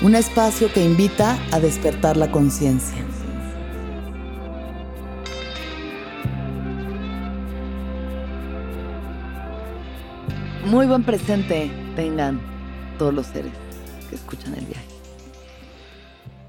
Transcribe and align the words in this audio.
un 0.00 0.14
espacio 0.14 0.72
que 0.72 0.84
invita 0.84 1.36
a 1.52 1.58
despertar 1.58 2.16
la 2.16 2.30
conciencia. 2.30 3.04
Muy 10.66 10.86
buen 10.86 11.02
presente 11.02 11.70
tengan 11.96 12.40
todos 12.96 13.12
los 13.12 13.26
seres 13.26 13.52
que 14.08 14.14
escuchan 14.14 14.54
el 14.54 14.66
viaje. 14.66 14.86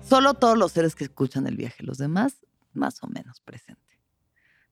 Solo 0.08 0.36
todos 0.36 0.58
los 0.58 0.72
seres 0.72 0.94
que 0.94 1.06
escuchan 1.06 1.48
el 1.48 1.56
viaje, 1.56 1.84
los 1.84 1.98
demás 1.98 2.46
más 2.74 3.02
o 3.02 3.08
menos 3.08 3.42
presente. 3.42 4.00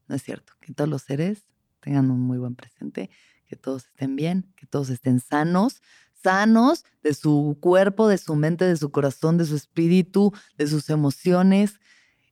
No 0.07 0.15
es 0.15 0.21
cierto, 0.21 0.53
que 0.61 0.73
todos 0.73 0.89
los 0.89 1.01
seres 1.01 1.47
tengan 1.79 2.11
un 2.11 2.19
muy 2.19 2.37
buen 2.37 2.55
presente, 2.55 3.09
que 3.47 3.55
todos 3.55 3.85
estén 3.85 4.15
bien, 4.15 4.53
que 4.55 4.67
todos 4.67 4.89
estén 4.89 5.19
sanos, 5.19 5.81
sanos 6.21 6.85
de 7.03 7.13
su 7.13 7.57
cuerpo, 7.59 8.07
de 8.07 8.17
su 8.17 8.35
mente, 8.35 8.65
de 8.65 8.77
su 8.77 8.91
corazón, 8.91 9.37
de 9.37 9.45
su 9.45 9.55
espíritu, 9.55 10.33
de 10.57 10.67
sus 10.67 10.89
emociones. 10.89 11.79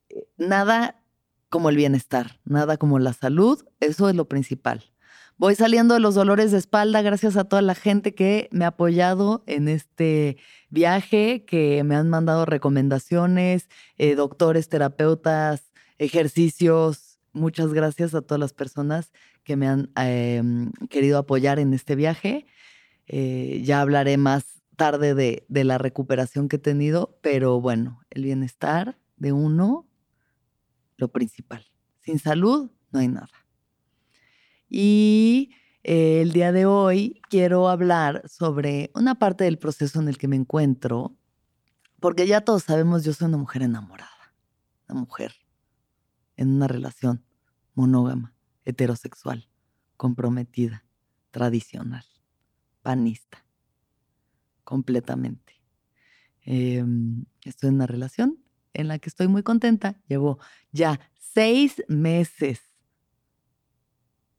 Eh, 0.09 0.28
nada 0.38 1.02
como 1.50 1.69
el 1.69 1.78
bienestar, 1.78 2.39
nada 2.44 2.78
como 2.78 3.00
la 3.00 3.13
salud, 3.13 3.63
eso 3.80 4.09
es 4.09 4.16
lo 4.16 4.28
principal. 4.28 4.83
Voy 5.38 5.56
saliendo 5.56 5.94
de 5.94 6.00
los 6.00 6.16
dolores 6.16 6.52
de 6.52 6.58
espalda 6.58 7.02
gracias 7.02 7.36
a 7.36 7.44
toda 7.44 7.61
la 7.61 7.75
gente 7.75 8.16
que 8.16 8.47
me 8.52 8.63
ha 8.63 8.69
apoyado 8.69 9.44
en 9.47 9.67
este 9.67 10.38
viaje, 10.69 11.44
que 11.45 11.83
me 11.83 11.95
han 11.95 12.09
mandado 12.09 12.45
recomendaciones, 12.45 13.67
eh, 13.97 14.16
doctores, 14.16 14.69
terapeutas, 14.69 15.73
ejercicios. 15.97 17.19
Muchas 17.34 17.73
gracias 17.73 18.16
a 18.16 18.22
todas 18.22 18.40
las 18.40 18.53
personas 18.53 19.12
que 19.44 19.57
me 19.57 19.67
han 19.67 19.91
em, 19.97 20.72
querido 20.90 21.17
apoyar 21.17 21.59
en 21.59 21.73
este 21.73 21.96
viaje. 21.96 22.46
Eh, 23.07 23.61
ya 23.63 23.81
hablaré 23.81 24.17
más 24.17 24.63
tarde 24.75 25.13
de, 25.13 25.45
la 25.63 25.77
recuperación 25.77 26.49
que 26.49 26.57
he 26.57 26.59
tenido, 26.59 27.17
pero 27.21 27.61
bueno, 27.61 28.01
el 28.09 28.23
bienestar 28.23 28.99
de 29.17 29.31
uno, 29.31 29.88
lo 30.97 31.11
principal. 31.11 31.66
Sin 32.01 32.19
salud 32.19 32.71
no 32.91 32.99
hay 32.99 33.07
nada. 33.07 33.29
Y 34.69 35.51
eh, 35.83 36.21
el 36.21 36.31
día 36.31 36.51
de 36.51 36.66
hoy 36.66 37.21
quiero 37.29 37.69
hablar 37.69 38.27
sobre 38.27 38.91
una 38.95 39.16
parte 39.16 39.43
del 39.43 39.57
proceso 39.57 39.99
en 40.01 40.07
el 40.07 40.17
que 40.17 40.27
me 40.27 40.35
encuentro, 40.35 41.16
porque 41.99 42.27
ya 42.27 42.41
todos 42.41 42.63
sabemos, 42.63 43.03
yo 43.03 43.13
soy 43.13 43.27
una 43.27 43.37
mujer 43.37 43.61
enamorada, 43.61 44.33
una 44.89 44.99
mujer 44.99 45.33
en 46.35 46.49
una 46.49 46.67
relación 46.67 47.23
monógama, 47.73 48.35
heterosexual, 48.66 49.47
comprometida, 49.95 50.85
tradicional 51.31 52.05
panista, 52.85 53.44
completamente. 54.63 55.59
Em, 56.41 57.25
estoy 57.44 57.69
en 57.69 57.75
una 57.75 57.88
relación 57.88 58.38
en 58.73 58.88
la 58.90 59.00
que 59.00 59.09
estoy 59.09 59.28
muy 59.28 59.41
contenta. 59.41 60.00
Llevo 60.07 60.38
ya 60.72 61.00
seis 61.18 61.84
meses 61.88 62.62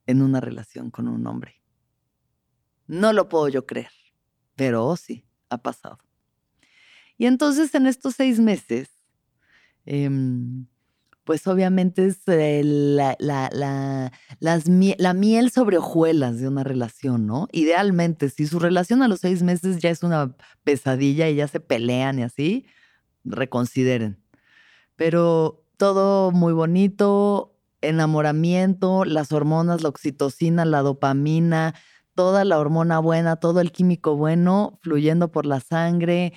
en 0.07 0.23
una 0.23 0.41
relación 0.41 0.93
con 0.93 1.09
un 1.09 1.27
hombre. 1.27 1.61
No 2.87 3.13
lo 3.13 3.29
puedo 3.29 3.49
yo 3.49 3.67
creer, 3.67 3.91
pero 4.55 4.97
sí, 4.97 5.27
ha 5.49 5.59
pasado. 5.59 5.99
Y 7.19 7.27
entonces 7.27 7.75
en 7.75 7.89
estos 7.89 8.15
seis 8.15 8.39
meses, 8.39 8.91
em, 9.87 10.69
pues 11.27 11.45
obviamente 11.49 12.07
es 12.07 12.21
eh, 12.29 12.63
la, 12.65 13.17
la, 13.19 15.15
miel 15.15 15.51
sobre 15.51 15.77
hojuelas 15.77 16.39
de 16.39 16.47
una 16.47 16.63
relación, 16.63 17.27
¿no? 17.27 17.49
Idealmente, 17.51 18.31
si 18.31 18.47
su 18.47 18.61
relación 18.61 19.03
a 19.03 19.09
los 19.09 19.21
seis 19.21 19.43
meses 19.43 19.81
ya 19.81 19.91
es 19.91 20.05
una 20.05 20.37
pesadilla 20.63 21.29
y 21.29 21.35
ya 21.35 21.49
se 21.49 21.59
pelean 21.59 22.21
y 22.21 22.23
así, 22.23 22.67
reconsideren. 23.25 24.23
Pero 24.95 25.65
todo 25.77 26.31
muy 26.31 26.53
bonito, 26.53 27.59
enamoramiento, 27.81 29.05
las 29.05 29.33
hormonas, 29.33 29.83
la 29.83 29.89
oxitocina, 29.89 30.65
la 30.65 30.83
dopamina, 30.83 31.75
toda 32.15 32.45
la 32.45 32.57
hormona 32.61 33.01
buena, 33.01 33.35
todo 33.35 33.61
el 33.61 33.73
químico 33.73 34.15
bueno 34.15 34.79
fluyendo 34.81 35.33
por 35.33 35.45
la 35.45 35.59
sangre, 35.59 36.35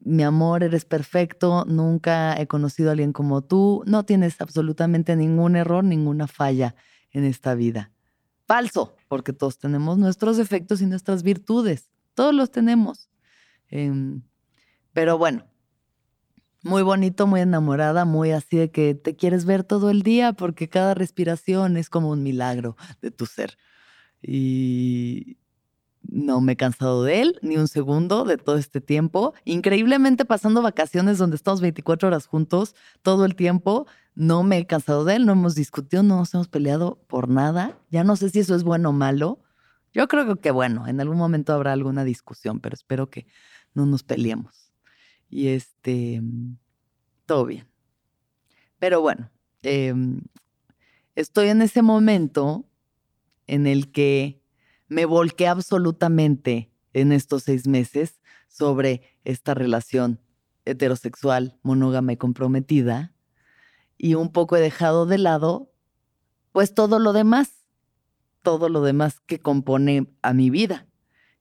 mi 0.00 0.22
amor, 0.22 0.62
eres 0.62 0.84
perfecto, 0.84 1.64
nunca 1.66 2.40
he 2.40 2.46
conocido 2.46 2.90
a 2.90 2.92
alguien 2.92 3.12
como 3.12 3.42
tú, 3.42 3.82
no 3.86 4.04
tienes 4.04 4.40
absolutamente 4.40 5.16
ningún 5.16 5.56
error, 5.56 5.84
ninguna 5.84 6.26
falla 6.26 6.74
en 7.10 7.24
esta 7.24 7.54
vida. 7.54 7.90
Falso, 8.46 8.96
porque 9.08 9.32
todos 9.32 9.58
tenemos 9.58 9.98
nuestros 9.98 10.36
defectos 10.36 10.80
y 10.80 10.86
nuestras 10.86 11.22
virtudes, 11.22 11.90
todos 12.14 12.34
los 12.34 12.50
tenemos. 12.50 13.10
Em, 13.68 14.22
pero 14.92 15.18
bueno, 15.18 15.44
muy 16.62 16.82
bonito, 16.82 17.26
muy 17.26 17.40
enamorada, 17.40 18.04
muy 18.04 18.32
así 18.32 18.58
de 18.58 18.70
que 18.70 18.94
te 18.94 19.16
quieres 19.16 19.44
ver 19.44 19.64
todo 19.64 19.90
el 19.90 20.02
día 20.02 20.32
porque 20.34 20.68
cada 20.68 20.94
respiración 20.94 21.76
es 21.76 21.88
como 21.88 22.10
un 22.10 22.22
milagro 22.22 22.76
de 23.00 23.10
tu 23.10 23.26
ser. 23.26 23.56
Y, 24.22 25.38
no 26.02 26.40
me 26.40 26.52
he 26.52 26.56
cansado 26.56 27.04
de 27.04 27.20
él 27.20 27.38
ni 27.42 27.56
un 27.56 27.68
segundo 27.68 28.24
de 28.24 28.36
todo 28.36 28.56
este 28.56 28.80
tiempo. 28.80 29.34
Increíblemente 29.44 30.24
pasando 30.24 30.62
vacaciones 30.62 31.18
donde 31.18 31.36
estamos 31.36 31.60
24 31.60 32.08
horas 32.08 32.26
juntos 32.26 32.74
todo 33.02 33.24
el 33.24 33.34
tiempo, 33.34 33.86
no 34.14 34.42
me 34.42 34.58
he 34.58 34.66
cansado 34.66 35.04
de 35.04 35.16
él, 35.16 35.26
no 35.26 35.32
hemos 35.32 35.54
discutido, 35.54 36.02
no 36.02 36.16
nos 36.16 36.34
hemos 36.34 36.48
peleado 36.48 36.98
por 37.06 37.28
nada. 37.28 37.78
Ya 37.90 38.04
no 38.04 38.16
sé 38.16 38.30
si 38.30 38.40
eso 38.40 38.54
es 38.54 38.64
bueno 38.64 38.90
o 38.90 38.92
malo. 38.92 39.40
Yo 39.92 40.08
creo 40.08 40.36
que 40.36 40.50
bueno, 40.50 40.86
en 40.86 41.00
algún 41.00 41.18
momento 41.18 41.52
habrá 41.52 41.72
alguna 41.72 42.04
discusión, 42.04 42.60
pero 42.60 42.74
espero 42.74 43.10
que 43.10 43.26
no 43.74 43.86
nos 43.86 44.02
peleemos. 44.02 44.72
Y 45.28 45.48
este, 45.48 46.22
todo 47.26 47.46
bien. 47.46 47.68
Pero 48.78 49.00
bueno, 49.00 49.30
em, 49.62 50.20
estoy 51.14 51.48
en 51.48 51.62
ese 51.62 51.82
momento 51.82 52.64
en 53.46 53.66
el 53.66 53.92
que 53.92 54.39
me 54.90 55.06
volqué 55.06 55.46
absolutamente 55.46 56.70
en 56.92 57.12
estos 57.12 57.44
seis 57.44 57.66
meses 57.66 58.20
sobre 58.48 59.02
esta 59.24 59.54
relación 59.54 60.20
heterosexual, 60.64 61.58
monógama 61.62 62.12
y 62.12 62.16
comprometida, 62.16 63.14
y 63.96 64.14
un 64.14 64.32
poco 64.32 64.56
he 64.56 64.60
dejado 64.60 65.06
de 65.06 65.18
lado, 65.18 65.72
pues 66.52 66.74
todo 66.74 66.98
lo 66.98 67.12
demás, 67.12 67.52
todo 68.42 68.68
lo 68.68 68.82
demás 68.82 69.20
que 69.20 69.38
compone 69.38 70.12
a 70.22 70.34
mi 70.34 70.50
vida, 70.50 70.88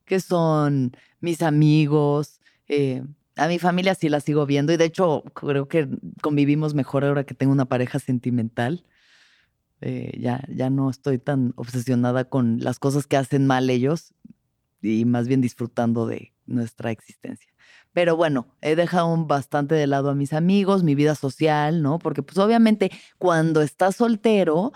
que 0.06 0.19
son 0.19 0.95
mis 1.19 1.42
amigos, 1.42 2.42
eh, 2.68 3.04
a 3.36 3.48
mi 3.48 3.57
familia 3.57 3.95
sí 3.95 4.10
la 4.10 4.19
sigo 4.19 4.45
viendo 4.45 4.74
y 4.74 4.78
de 4.78 4.86
hecho 4.86 5.24
creo 5.34 5.68
que 5.68 5.90
convivimos 6.22 6.75
mejor 6.75 7.04
ahora 7.04 7.24
que 7.24 7.34
tengo 7.34 7.52
una 7.52 7.66
pareja 7.66 7.98
sentimental. 7.98 8.86
Eh, 9.81 10.18
ya, 10.20 10.44
ya 10.50 10.70
no 10.70 10.90
estoy 10.90 11.20
tan 11.20 11.54
obsesionada 11.56 12.26
con 12.26 12.60
las 12.60 12.80
cosas 12.80 13.08
que 13.08 13.18
hacen 13.18 13.48
mal 13.48 13.70
ellos 13.70 14.14
y 14.81 15.06
más 15.06 15.28
bien 15.28 15.42
disfrutando 15.42 16.06
de 16.06 16.34
nuestra 16.46 16.92
existencia. 16.92 17.52
Pero 17.94 18.16
bueno, 18.16 18.48
he 18.62 18.76
dejado 18.76 19.16
bastante 19.26 19.76
de 19.76 19.88
lado 19.88 20.10
a 20.10 20.16
mis 20.16 20.34
amigos, 20.34 20.84
mi 20.84 20.96
vida 20.96 21.16
social, 21.16 21.81
¿no? 21.81 22.00
Porque 22.00 22.24
pues 22.24 22.38
obviamente 22.38 22.92
cuando 23.18 23.62
estás 23.62 23.96
soltero, 23.96 24.74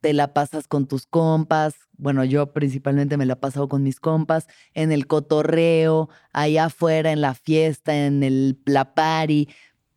te 0.00 0.12
la 0.12 0.34
pasas 0.34 0.68
con 0.68 0.86
tus 0.86 1.06
compas. 1.06 1.74
Bueno, 1.96 2.24
yo 2.24 2.52
principalmente 2.52 3.16
me 3.16 3.26
la 3.26 3.34
he 3.34 3.36
pasado 3.36 3.68
con 3.68 3.82
mis 3.82 4.00
compas 4.00 4.46
en 4.74 4.92
el 4.92 5.06
cotorreo, 5.06 6.10
allá 6.32 6.66
afuera, 6.66 7.10
en 7.10 7.20
la 7.22 7.34
fiesta, 7.34 8.06
en 8.06 8.22
el 8.22 8.60
la 8.66 8.94
party, 8.94 9.48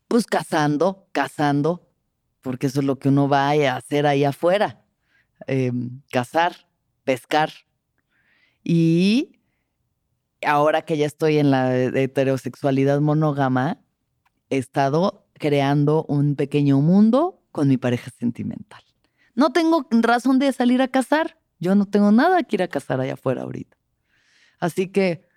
pues 0.07 0.25
cazando, 0.25 1.07
cazando, 1.11 1.86
porque 2.41 2.67
eso 2.67 2.79
es 2.79 2.85
lo 2.85 2.99
que 2.99 3.09
uno 3.09 3.27
va 3.27 3.49
a 3.49 3.75
hacer 3.75 4.05
ahí 4.05 4.23
afuera, 4.23 4.83
em, 5.47 6.01
cazar, 6.11 6.67
pescar. 7.03 7.51
Y 8.63 9.39
ahora 10.45 10.83
que 10.83 10.97
ya 10.97 11.05
estoy 11.05 11.37
en 11.39 11.51
la 11.51 11.75
heterosexualidad 11.75 12.99
monógama, 13.01 13.79
he 14.49 14.57
estado 14.57 15.27
creando 15.33 16.05
un 16.07 16.35
pequeño 16.35 16.81
mundo 16.81 17.41
con 17.51 17.67
mi 17.67 17.77
pareja 17.77 18.11
sentimental. 18.11 18.83
No 19.35 19.51
tengo 19.51 19.87
razón 19.91 20.39
de 20.39 20.51
salir 20.51 20.81
a 20.81 20.87
cazar. 20.87 21.37
Yo 21.59 21.75
no 21.75 21.85
tengo 21.85 22.11
nada 22.11 22.43
que 22.43 22.55
ir 22.55 22.63
a 22.63 22.67
cazar 22.67 22.99
allá 22.99 23.13
afuera 23.13 23.43
ahorita. 23.43 23.77
Así 24.59 24.87
que, 24.87 25.27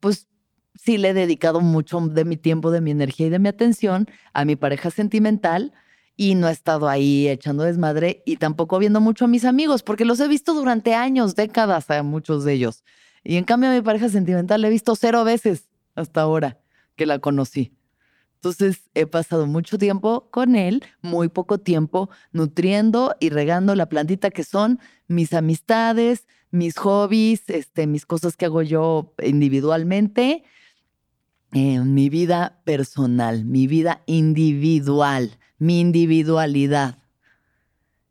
pues 0.00 0.28
sí 0.74 0.98
le 0.98 1.10
he 1.10 1.14
dedicado 1.14 1.60
mucho 1.60 2.00
de 2.00 2.24
mi 2.24 2.36
tiempo, 2.36 2.70
de 2.70 2.80
mi 2.80 2.90
energía 2.90 3.26
y 3.26 3.30
de 3.30 3.38
mi 3.38 3.48
atención 3.48 4.06
a 4.32 4.44
mi 4.44 4.56
pareja 4.56 4.90
sentimental 4.90 5.72
y 6.16 6.34
no 6.34 6.48
he 6.48 6.52
estado 6.52 6.88
ahí 6.88 7.28
echando 7.28 7.64
desmadre 7.64 8.22
y 8.26 8.36
tampoco 8.36 8.78
viendo 8.78 9.00
mucho 9.00 9.24
a 9.24 9.28
mis 9.28 9.44
amigos 9.44 9.82
porque 9.82 10.04
los 10.04 10.20
he 10.20 10.28
visto 10.28 10.54
durante 10.54 10.94
años, 10.94 11.34
décadas 11.34 11.90
a 11.90 12.02
muchos 12.02 12.44
de 12.44 12.54
ellos. 12.54 12.84
Y 13.24 13.36
en 13.36 13.44
cambio 13.44 13.70
a 13.70 13.74
mi 13.74 13.82
pareja 13.82 14.08
sentimental 14.08 14.60
la 14.60 14.68
he 14.68 14.70
visto 14.70 14.94
cero 14.96 15.24
veces 15.24 15.68
hasta 15.94 16.22
ahora 16.22 16.58
que 16.96 17.06
la 17.06 17.18
conocí. 17.18 17.76
Entonces 18.36 18.90
he 18.94 19.06
pasado 19.06 19.46
mucho 19.46 19.78
tiempo 19.78 20.28
con 20.32 20.56
él, 20.56 20.82
muy 21.00 21.28
poco 21.28 21.58
tiempo 21.58 22.10
nutriendo 22.32 23.14
y 23.20 23.30
regando 23.30 23.76
la 23.76 23.88
plantita 23.88 24.30
que 24.30 24.42
son 24.42 24.80
mis 25.06 25.32
amistades, 25.32 26.26
mis 26.50 26.76
hobbies, 26.76 27.48
este, 27.48 27.86
mis 27.86 28.04
cosas 28.04 28.36
que 28.36 28.46
hago 28.46 28.62
yo 28.62 29.14
individualmente, 29.22 30.42
eh, 31.52 31.78
mi 31.80 32.08
vida 32.08 32.60
personal, 32.64 33.44
mi 33.44 33.68
vida 33.68 34.02
individual, 34.06 35.38
mi 35.62 35.78
individualidad. 35.78 36.98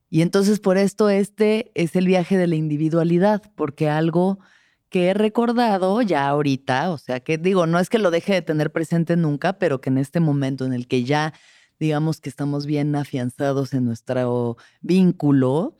Y 0.10 0.22
entonces 0.22 0.62
por 0.62 0.78
esto 0.78 1.10
este 1.10 1.70
es 1.76 1.98
el 1.98 2.08
viaje 2.08 2.38
de 2.38 2.48
la 2.48 2.56
individualidad, 2.56 3.42
porque 3.56 3.90
algo 3.90 4.40
que 4.88 5.10
he 5.10 5.14
recordado 5.14 6.02
ya 6.02 6.30
ahorita, 6.30 6.92
o 6.92 6.98
sea, 6.98 7.20
que 7.20 7.38
digo, 7.38 7.68
no 7.68 7.80
es 7.80 7.90
que 7.90 8.00
lo 8.00 8.10
deje 8.10 8.36
de 8.36 8.42
tener 8.42 8.72
presente 8.72 9.18
nunca, 9.18 9.60
pero 9.60 9.82
que 9.82 9.90
en 9.90 9.98
este 9.98 10.22
momento 10.22 10.66
en 10.66 10.72
el 10.72 10.88
que 10.88 11.04
ya 11.04 11.34
digamos 11.78 12.22
que 12.22 12.30
estamos 12.30 12.66
bien 12.66 12.96
afianzados 12.96 13.74
en 13.74 13.84
nuestro 13.84 14.56
vínculo, 14.80 15.78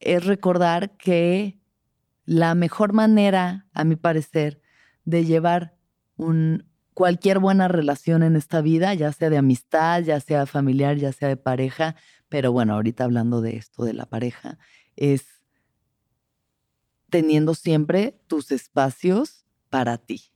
es 0.00 0.24
recordar 0.24 0.96
que 0.96 1.60
la 2.24 2.56
mejor 2.56 2.92
manera, 2.92 3.68
a 3.72 3.84
mi 3.84 3.94
parecer, 3.94 4.60
de 5.04 5.24
llevar 5.24 5.76
un, 6.16 6.64
cualquier 6.98 7.38
buena 7.38 7.68
relación 7.68 8.24
en 8.24 8.34
esta 8.34 8.60
vida, 8.60 8.92
ya 8.92 9.12
sea 9.12 9.30
de 9.30 9.36
amistad, 9.36 10.02
ya 10.02 10.18
sea 10.18 10.46
familiar, 10.46 10.96
ya 10.96 11.12
sea 11.12 11.28
de 11.28 11.36
pareja, 11.36 11.94
pero 12.28 12.50
bueno, 12.50 12.74
ahorita 12.74 13.04
hablando 13.04 13.40
de 13.40 13.54
esto 13.54 13.84
de 13.84 13.92
la 13.92 14.04
pareja, 14.04 14.58
es 14.96 15.24
teniendo 17.08 17.54
siempre 17.54 18.20
tus 18.26 18.50
espacios 18.50 19.46
para 19.70 19.96
ti. 19.98 20.32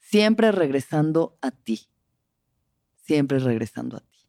Siempre 0.00 0.52
regresando 0.52 1.38
a 1.40 1.50
ti. 1.50 1.88
Siempre 2.96 3.38
regresando 3.38 3.96
a 3.96 4.00
ti. 4.00 4.28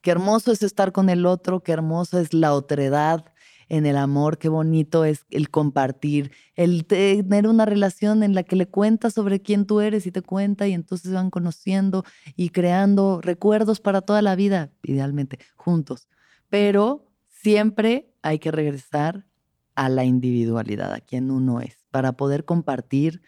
Qué 0.00 0.10
hermoso 0.10 0.50
es 0.50 0.64
estar 0.64 0.90
con 0.90 1.10
el 1.10 1.26
otro, 1.26 1.62
qué 1.62 1.70
hermosa 1.70 2.20
es 2.20 2.34
la 2.34 2.52
otredad 2.54 3.24
en 3.68 3.86
el 3.86 3.96
amor, 3.96 4.38
qué 4.38 4.48
bonito 4.48 5.04
es 5.04 5.26
el 5.30 5.50
compartir, 5.50 6.32
el 6.54 6.86
tener 6.86 7.46
una 7.46 7.64
relación 7.64 8.22
en 8.22 8.34
la 8.34 8.42
que 8.42 8.56
le 8.56 8.66
cuentas 8.66 9.14
sobre 9.14 9.40
quién 9.40 9.66
tú 9.66 9.80
eres 9.80 10.06
y 10.06 10.12
te 10.12 10.22
cuenta 10.22 10.66
y 10.66 10.72
entonces 10.72 11.12
van 11.12 11.30
conociendo 11.30 12.04
y 12.36 12.50
creando 12.50 13.20
recuerdos 13.22 13.80
para 13.80 14.00
toda 14.00 14.22
la 14.22 14.36
vida, 14.36 14.70
idealmente, 14.82 15.38
juntos. 15.56 16.08
Pero 16.48 17.06
siempre 17.28 18.10
hay 18.22 18.38
que 18.38 18.50
regresar 18.50 19.26
a 19.74 19.88
la 19.88 20.04
individualidad, 20.04 20.92
a 20.92 21.00
quien 21.00 21.30
uno 21.30 21.60
es, 21.60 21.76
para 21.90 22.12
poder 22.12 22.44
compartir 22.44 23.22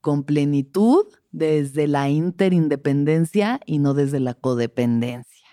con 0.00 0.24
plenitud 0.24 1.06
desde 1.32 1.88
la 1.88 2.08
interindependencia 2.10 3.60
y 3.66 3.78
no 3.78 3.94
desde 3.94 4.20
la 4.20 4.34
codependencia. 4.34 5.48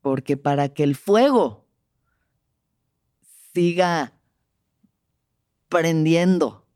Porque 0.00 0.36
para 0.36 0.68
que 0.68 0.82
el 0.82 0.94
fuego 0.94 1.63
siga 3.54 4.12
prendiendo, 5.68 6.66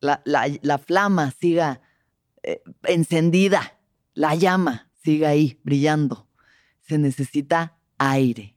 la, 0.00 0.78
flama 0.78 1.32
siga 1.32 1.80
eh, 2.42 2.62
encendida, 2.84 3.78
la 4.14 4.34
llama 4.34 4.90
siga 5.02 5.30
ahí 5.30 5.58
brillando, 5.64 6.28
se 6.80 6.98
necesita 6.98 7.78
aire. 7.96 8.56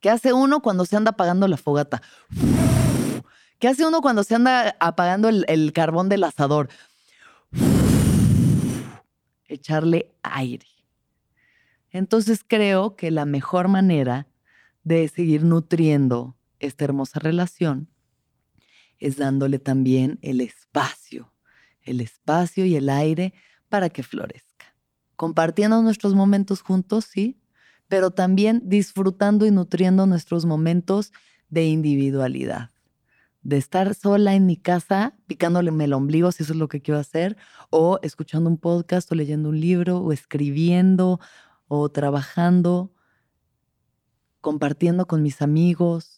¿Qué 0.00 0.10
hace 0.10 0.32
uno 0.32 0.60
cuando 0.60 0.84
se 0.84 0.96
anda 0.96 1.10
apagando 1.10 1.48
la 1.48 1.56
fogata? 1.56 2.02
¿Qué 3.58 3.66
hace 3.66 3.84
uno 3.84 4.00
cuando 4.00 4.22
se 4.22 4.36
anda 4.36 4.76
apagando 4.78 5.28
el, 5.28 5.72
carbón 5.72 6.08
del 6.08 6.22
asador? 6.22 6.68
Echarle 9.46 10.14
aire. 10.22 10.66
Entonces 11.90 12.44
creo 12.46 12.94
que 12.94 13.10
la 13.10 13.24
mejor 13.24 13.66
manera 13.66 14.28
de 14.84 15.08
seguir 15.08 15.42
nutriendo 15.42 16.37
esta 16.60 16.84
hermosa 16.84 17.20
relación 17.20 17.88
es 18.98 19.16
dándole 19.16 19.58
también 19.58 20.18
el 20.22 20.40
espacio, 20.40 21.32
el 21.82 22.00
espacio 22.00 22.64
y 22.64 22.76
el 22.76 22.88
aire 22.88 23.32
para 23.68 23.90
que 23.90 24.02
florezca. 24.02 24.74
Compartiendo 25.16 25.82
nuestros 25.82 26.14
momentos 26.14 26.62
juntos, 26.62 27.04
sí, 27.04 27.40
pero 27.88 28.10
también 28.10 28.62
disfrutando 28.64 29.46
y 29.46 29.50
nutriendo 29.50 30.06
nuestros 30.06 30.44
momentos 30.44 31.12
de 31.48 31.66
individualidad. 31.66 32.70
De 33.42 33.56
estar 33.56 33.94
sola 33.94 34.34
en 34.34 34.46
mi 34.46 34.56
casa, 34.56 35.16
picándole 35.26 35.70
el 35.70 35.92
ombligo, 35.92 36.30
si 36.32 36.42
eso 36.42 36.52
es 36.52 36.58
lo 36.58 36.68
que 36.68 36.82
quiero 36.82 37.00
hacer, 37.00 37.36
o 37.70 37.98
escuchando 38.02 38.50
un 38.50 38.58
podcast, 38.58 39.10
o 39.10 39.14
leyendo 39.14 39.48
un 39.48 39.60
libro, 39.60 39.98
o 39.98 40.12
escribiendo, 40.12 41.20
o 41.66 41.88
trabajando, 41.88 42.92
compartiendo 44.40 45.06
con 45.06 45.22
mis 45.22 45.40
amigos, 45.40 46.17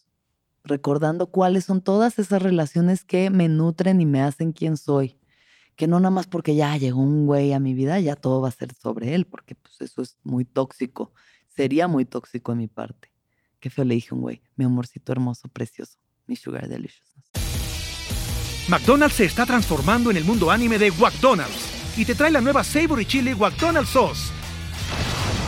recordando 0.63 1.27
cuáles 1.27 1.65
son 1.65 1.81
todas 1.81 2.19
esas 2.19 2.41
relaciones 2.41 3.03
que 3.03 3.29
me 3.29 3.47
nutren 3.47 4.01
y 4.01 4.05
me 4.05 4.21
hacen 4.21 4.51
quien 4.51 4.77
soy. 4.77 5.17
Que 5.75 5.87
no 5.87 5.99
nada 5.99 6.11
más 6.11 6.27
porque 6.27 6.55
ya 6.55 6.77
llegó 6.77 7.01
un 7.01 7.25
güey 7.25 7.53
a 7.53 7.59
mi 7.59 7.73
vida, 7.73 7.99
ya 7.99 8.15
todo 8.15 8.41
va 8.41 8.49
a 8.49 8.51
ser 8.51 8.73
sobre 8.75 9.15
él, 9.15 9.25
porque 9.25 9.55
pues 9.55 9.81
eso 9.81 10.01
es 10.01 10.17
muy 10.23 10.45
tóxico 10.45 11.13
Sería 11.55 11.87
muy 11.87 12.05
tóxico 12.05 12.53
en 12.53 12.59
mi 12.59 12.67
parte. 12.67 13.11
Qué 13.59 13.69
feo 13.69 13.85
le 13.85 13.95
dije 13.95 14.15
un 14.15 14.21
güey. 14.21 14.41
Mi 14.55 14.65
amorcito 14.65 15.11
hermoso, 15.11 15.47
precioso. 15.49 15.99
Mi 16.25 16.35
sugar 16.35 16.67
deliciousness. 16.67 17.29
McDonald's 18.69 19.15
se 19.15 19.25
está 19.25 19.45
transformando 19.45 20.11
en 20.11 20.17
el 20.17 20.23
mundo 20.23 20.49
anime 20.49 20.77
de 20.77 20.91
McDonald's 20.91 21.97
y 21.97 22.05
te 22.05 22.15
trae 22.15 22.31
la 22.31 22.41
nueva 22.41 22.63
Savory 22.63 23.05
Chili 23.05 23.35
McDonald's 23.35 23.89
Sauce. 23.89 24.40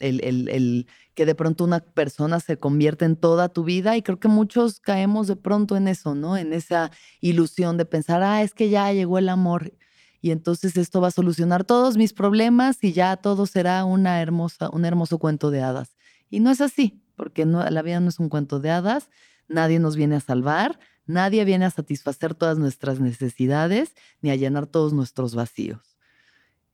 El, 0.00 0.20
el, 0.24 0.86
que 1.14 1.26
de 1.26 1.34
pronto 1.34 1.64
una 1.64 1.80
persona 1.80 2.40
se 2.40 2.56
convierte 2.56 3.04
en 3.04 3.16
toda 3.16 3.48
tu 3.50 3.64
vida 3.64 3.96
y 3.96 4.02
creo 4.02 4.18
que 4.18 4.28
muchos 4.28 4.80
caemos 4.80 5.26
de 5.26 5.36
pronto 5.36 5.76
en 5.76 5.88
eso, 5.88 6.14
¿no? 6.14 6.36
En 6.36 6.52
esa 6.52 6.90
ilusión 7.20 7.76
de 7.76 7.84
pensar, 7.84 8.22
ah, 8.22 8.42
es 8.42 8.54
que 8.54 8.70
ya 8.70 8.92
llegó 8.92 9.18
el 9.18 9.28
amor 9.28 9.72
y 10.20 10.30
entonces 10.30 10.76
esto 10.76 11.00
va 11.00 11.08
a 11.08 11.12
solucionar 11.12 11.64
todos 11.64 11.96
mis 11.96 12.12
problemas 12.12 12.82
y 12.84 12.92
ya 12.92 13.16
todo 13.16 13.46
será 13.46 13.84
una 13.84 14.20
hermosa, 14.20 14.68
un 14.70 14.84
hermoso 14.84 15.18
cuento 15.18 15.50
de 15.50 15.62
hadas. 15.62 15.96
Y 16.28 16.40
no 16.40 16.50
es 16.50 16.60
así, 16.60 17.02
porque 17.16 17.46
no, 17.46 17.68
la 17.68 17.82
vida 17.82 18.00
no 18.00 18.08
es 18.08 18.18
un 18.18 18.28
cuento 18.28 18.60
de 18.60 18.70
hadas, 18.70 19.10
nadie 19.48 19.78
nos 19.78 19.96
viene 19.96 20.16
a 20.16 20.20
salvar, 20.20 20.78
nadie 21.06 21.44
viene 21.44 21.64
a 21.64 21.70
satisfacer 21.70 22.34
todas 22.34 22.58
nuestras 22.58 23.00
necesidades 23.00 23.94
ni 24.20 24.30
a 24.30 24.36
llenar 24.36 24.66
todos 24.66 24.92
nuestros 24.92 25.34
vacíos. 25.34 25.96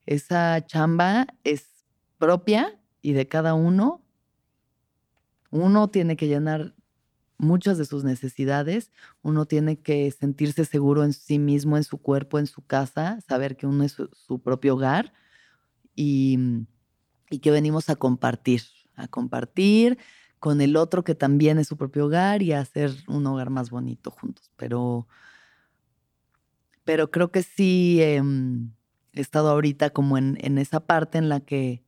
Esa 0.06 0.64
chamba 0.66 1.26
es 1.44 1.66
propia 2.18 2.78
y 3.02 3.12
de 3.12 3.28
cada 3.28 3.54
uno. 3.54 4.02
Uno 5.50 5.88
tiene 5.88 6.16
que 6.16 6.28
llenar 6.28 6.74
muchas 7.38 7.78
de 7.78 7.84
sus 7.84 8.04
necesidades, 8.04 8.92
uno 9.22 9.46
tiene 9.46 9.78
que 9.78 10.10
sentirse 10.10 10.64
seguro 10.64 11.04
en 11.04 11.12
sí 11.12 11.38
mismo, 11.38 11.76
en 11.76 11.84
su 11.84 11.98
cuerpo, 11.98 12.38
en 12.38 12.46
su 12.46 12.64
casa, 12.64 13.20
saber 13.28 13.56
que 13.56 13.66
uno 13.66 13.84
es 13.84 13.92
su, 13.92 14.38
propio 14.40 14.74
hogar 14.74 15.12
y, 15.94 16.38
y 17.30 17.40
que 17.40 17.50
venimos 17.50 17.90
a 17.90 17.96
compartir, 17.96 18.62
a 18.94 19.08
compartir 19.08 19.98
con 20.38 20.60
el 20.60 20.76
otro 20.76 21.04
que 21.04 21.14
también 21.14 21.58
es 21.58 21.68
su 21.68 21.76
propio 21.76 22.06
hogar 22.06 22.42
y 22.42 22.52
a 22.52 22.60
hacer 22.60 22.92
un 23.08 23.26
hogar 23.26 23.50
más 23.50 23.70
bonito 23.70 24.10
juntos. 24.10 24.50
Pero, 24.56 25.08
pero 26.84 27.10
creo 27.10 27.30
que 27.30 27.42
sí 27.42 27.98
em, 28.02 28.72
he 29.12 29.20
estado 29.20 29.50
ahorita 29.50 29.90
como 29.90 30.18
en, 30.18 30.38
en, 30.40 30.58
esa 30.58 30.80
parte 30.80 31.18
en 31.18 31.28
la 31.28 31.40
que 31.40 31.85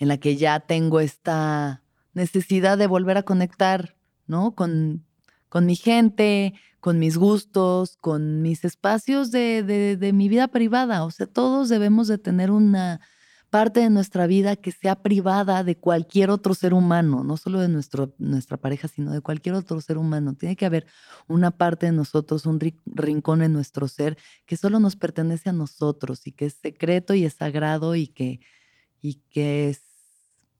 en 0.00 0.08
la 0.08 0.16
que 0.16 0.36
ya 0.36 0.58
tengo 0.58 0.98
esta 0.98 1.84
necesidad 2.12 2.76
de 2.76 2.88
volver 2.88 3.16
a 3.16 3.22
conectar 3.22 3.94
¿no? 4.30 4.54
Con, 4.54 5.04
con 5.50 5.66
mi 5.66 5.76
gente, 5.76 6.54
con 6.78 6.98
mis 6.98 7.18
gustos, 7.18 7.96
con 7.98 8.40
mis 8.40 8.64
espacios 8.64 9.30
de, 9.30 9.62
de, 9.62 10.12
mi 10.14 10.28
vida 10.30 10.48
privada. 10.48 11.04
O 11.04 11.10
sea, 11.10 11.26
todos 11.26 11.68
debemos 11.68 12.08
de 12.08 12.16
tener 12.16 12.50
una 12.50 13.00
parte 13.50 13.80
de 13.80 13.90
nuestra 13.90 14.28
vida 14.28 14.54
que 14.54 14.70
sea 14.70 15.02
privada 15.02 15.64
de 15.64 15.76
cualquier 15.76 16.30
otro 16.30 16.54
ser 16.54 16.72
humano, 16.72 17.24
no 17.24 17.36
solo 17.36 17.60
de 17.60 17.68
nuestro, 17.68 18.14
nuestra 18.18 18.56
pareja, 18.56 18.86
sino 18.86 19.10
de 19.12 19.20
cualquier 19.20 19.56
otro 19.56 19.80
ser 19.80 19.98
humano. 19.98 20.34
Tiene 20.34 20.54
que 20.54 20.66
haber 20.66 20.86
una 21.26 21.50
parte 21.50 21.86
de 21.86 21.92
nosotros, 21.92 22.46
un 22.46 22.60
rincón 22.86 23.42
en 23.42 23.52
nuestro 23.52 23.88
ser 23.88 24.16
que 24.46 24.56
solo 24.56 24.78
nos 24.78 24.94
pertenece 24.94 25.50
a 25.50 25.52
nosotros 25.52 26.24
y 26.28 26.32
que 26.32 26.46
es 26.46 26.54
secreto 26.54 27.12
y 27.14 27.24
es 27.24 27.34
sagrado 27.34 27.96
y 27.96 28.06
que, 28.06 28.38
y 29.02 29.14
que 29.30 29.68
es 29.70 29.89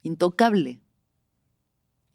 intocable. 0.02 0.80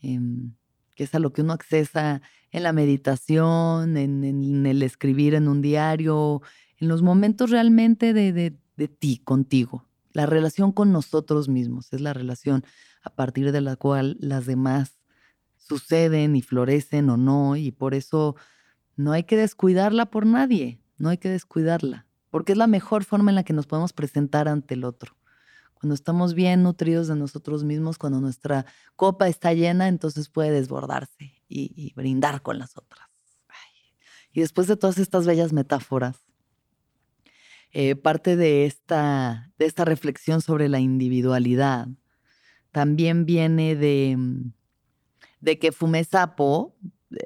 Em, 0.02 0.54
que 0.96 1.04
es 1.04 1.14
a 1.14 1.20
lo 1.20 1.34
que 1.34 1.42
uno 1.42 1.54
accesa 1.54 2.22
en 2.52 2.64
la 2.64 2.72
meditación, 2.72 3.98
en, 3.98 4.66
el 4.66 4.82
escribir 4.82 5.34
en 5.34 5.48
un 5.48 5.62
diario, 5.62 6.42
en 6.78 6.88
los 6.88 7.02
momentos 7.02 7.50
realmente 7.50 8.14
de, 8.14 8.32
de, 8.32 8.88
ti, 8.88 9.22
contigo. 9.24 9.86
La 10.14 10.26
relación 10.26 10.72
con 10.72 10.94
nosotros 10.94 11.50
mismos 11.50 11.92
es 11.92 12.00
la 12.00 12.14
relación 12.14 12.64
a 13.04 13.10
partir 13.10 13.52
de 13.52 13.62
la 13.62 13.76
cual 13.76 14.16
las 14.20 14.46
demás 14.46 14.98
suceden 15.58 16.36
y 16.36 16.42
florecen 16.42 17.10
o 17.10 17.18
no, 17.18 17.58
y 17.58 17.72
por 17.72 17.94
eso 17.94 18.36
no 18.96 19.12
hay 19.12 19.24
que 19.24 19.36
descuidarla 19.36 20.06
por 20.06 20.26
nadie, 20.26 20.80
no 20.98 21.10
hay 21.10 21.18
que 21.18 21.30
descuidarla, 21.30 22.08
porque 22.30 22.54
es 22.54 22.58
la 22.58 22.68
mejor 22.68 23.04
forma 23.04 23.32
en 23.32 23.36
la 23.36 23.44
que 23.44 23.54
nos 23.54 23.68
podemos 23.68 23.92
presentar 23.92 24.48
ante 24.48 24.76
el 24.76 24.86
otro. 24.86 25.18
Cuando 25.76 25.94
estamos 25.94 26.34
bien 26.34 26.64
nutridos 26.64 27.08
de 27.08 27.16
nosotros 27.16 27.64
mismos, 27.64 27.98
cuando 27.98 28.20
nuestra 28.20 28.66
copa 28.96 29.28
está 29.28 29.54
llena, 29.54 29.88
entonces 29.88 30.30
puede 30.30 30.52
desbordarse 30.52 31.34
y, 31.48 31.94
brindar 31.96 32.42
con 32.42 32.58
las 32.60 32.78
otras. 32.78 33.08
Y 34.32 34.42
después 34.42 34.68
de 34.68 34.76
todas 34.76 34.98
estas 34.98 35.26
bellas 35.26 35.54
metáforas, 35.54 36.26
eh, 37.72 37.96
parte 37.96 38.36
de 38.36 38.66
esta, 38.66 39.52
de 39.58 39.66
esta 39.66 39.86
reflexión 39.86 40.42
sobre 40.42 40.68
la 40.68 40.80
individualidad 40.80 41.88
también 42.72 43.26
viene 43.26 43.76
de, 43.76 44.18
de 45.40 45.60
que 45.60 45.72
fumé 45.72 46.04
sapo 46.04 46.76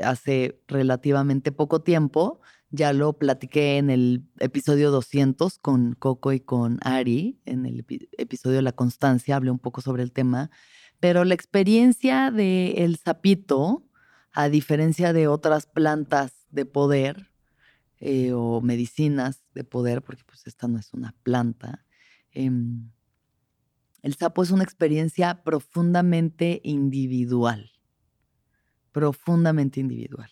hace 0.03 0.61
relativamente 0.67 1.51
poco 1.51 1.81
tiempo 1.81 2.38
ya 2.71 2.93
lo 2.93 3.13
platiqué 3.13 3.77
en 3.77 3.89
el 3.89 4.23
episodio 4.39 4.91
200 4.91 5.57
con 5.57 5.93
Coco 5.93 6.33
y 6.33 6.39
con 6.39 6.79
Ari, 6.81 7.39
en 7.45 7.65
el 7.65 7.85
episodio 8.17 8.61
la 8.61 8.71
constancia, 8.71 9.35
hablé 9.35 9.51
un 9.51 9.59
poco 9.59 9.81
sobre 9.81 10.03
el 10.03 10.11
tema, 10.11 10.51
pero 10.99 11.25
la 11.25 11.33
experiencia 11.33 12.29
del 12.31 12.77
el 12.77 12.97
sapito, 12.97 13.85
a 14.31 14.49
diferencia 14.49 15.13
de 15.13 15.27
otras 15.27 15.65
plantas 15.65 16.33
de 16.51 16.65
poder 16.65 17.31
eh, 17.99 18.31
o 18.33 18.61
medicinas 18.61 19.41
de 19.55 19.63
poder, 19.63 20.03
porque 20.03 20.23
pues 20.25 20.45
esta 20.45 20.67
no 20.67 20.77
es 20.77 20.93
una 20.93 21.15
planta, 21.23 21.85
em, 22.31 22.91
el 24.01 24.13
sapo 24.15 24.43
es 24.43 24.51
una 24.51 24.63
experiencia 24.63 25.43
profundamente 25.43 26.61
individual, 26.63 27.71
profundamente 28.91 29.79
individual. 29.79 30.29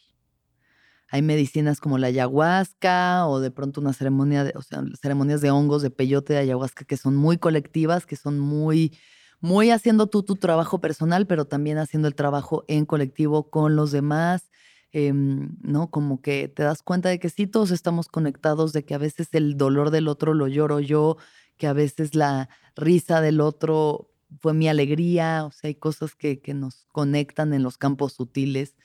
Hay 1.10 1.22
medicinas 1.22 1.80
como 1.80 1.98
la 1.98 2.08
ayahuasca 2.08 3.28
o 3.28 3.40
de 3.40 3.52
pronto 3.52 3.80
una 3.80 3.94
ceremonia, 3.94 4.44
de, 4.44 4.54
o 4.56 4.62
sea, 4.62 4.84
ceremonias 5.02 5.42
de 5.42 5.52
hongos, 5.52 5.82
de 5.82 5.90
peyote, 5.90 6.34
de 6.34 6.40
ayahuasca 6.40 6.86
que 6.86 6.98
son 6.98 7.16
muy 7.16 7.38
colectivas, 7.38 8.06
que 8.06 8.18
son 8.18 8.40
muy, 8.40 8.98
muy 9.40 9.72
haciendo 9.72 10.08
tú 10.08 10.24
tu 10.24 10.36
trabajo 10.36 10.82
personal, 10.82 11.26
pero 11.26 11.46
también 11.46 11.78
haciendo 11.78 12.08
el 12.08 12.16
trabajo 12.16 12.66
en 12.68 12.86
colectivo 12.86 13.50
con 13.50 13.76
los 13.76 13.92
demás. 13.92 14.50
Em, 14.94 15.58
¿no? 15.62 15.92
Como 15.92 16.22
que 16.22 16.48
te 16.48 16.64
das 16.64 16.82
cuenta 16.82 17.10
de 17.10 17.20
que 17.20 17.30
sí, 17.30 17.46
todos 17.46 17.72
estamos 17.72 18.08
conectados, 18.08 18.72
de 18.74 18.86
que 18.86 18.96
a 18.96 18.98
veces 18.98 19.28
el 19.34 19.58
dolor 19.58 19.92
del 19.92 20.08
otro 20.08 20.34
lo 20.34 20.48
lloro 20.48 20.80
yo, 20.80 21.18
que 21.58 21.68
a 21.68 21.74
veces 21.74 22.16
la 22.16 22.50
risa 22.76 23.20
del 23.22 23.42
otro 23.42 24.10
fue 24.40 24.54
mi 24.54 24.68
alegría, 24.70 25.46
o 25.46 25.52
sea, 25.52 25.68
hay 25.70 25.76
cosas 25.76 26.16
que, 26.16 26.42
que 26.42 26.54
nos 26.54 26.86
conectan 26.92 27.54
en 27.54 27.64
los 27.64 27.78
campos 27.78 28.14
sutiles 28.14 28.76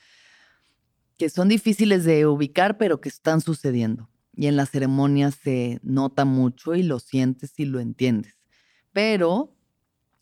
que 1.19 1.29
son 1.29 1.49
difíciles 1.49 2.05
de 2.05 2.27
ubicar, 2.27 2.79
pero 2.79 3.01
que 3.01 3.09
están 3.09 3.41
sucediendo. 3.41 4.09
Y 4.35 4.47
en 4.47 4.57
las 4.57 4.71
ceremonias 4.71 5.35
se 5.35 5.79
nota 5.83 6.25
mucho 6.25 6.75
y 6.75 6.83
lo 6.83 6.99
sientes 6.99 7.59
y 7.59 7.67
lo 7.67 7.81
entiendes. 7.81 8.37
Pero 8.93 9.55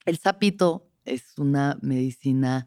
el 0.05 0.19
sapito 0.19 0.89
es 1.05 1.39
una 1.39 1.79
medicina 1.83 2.67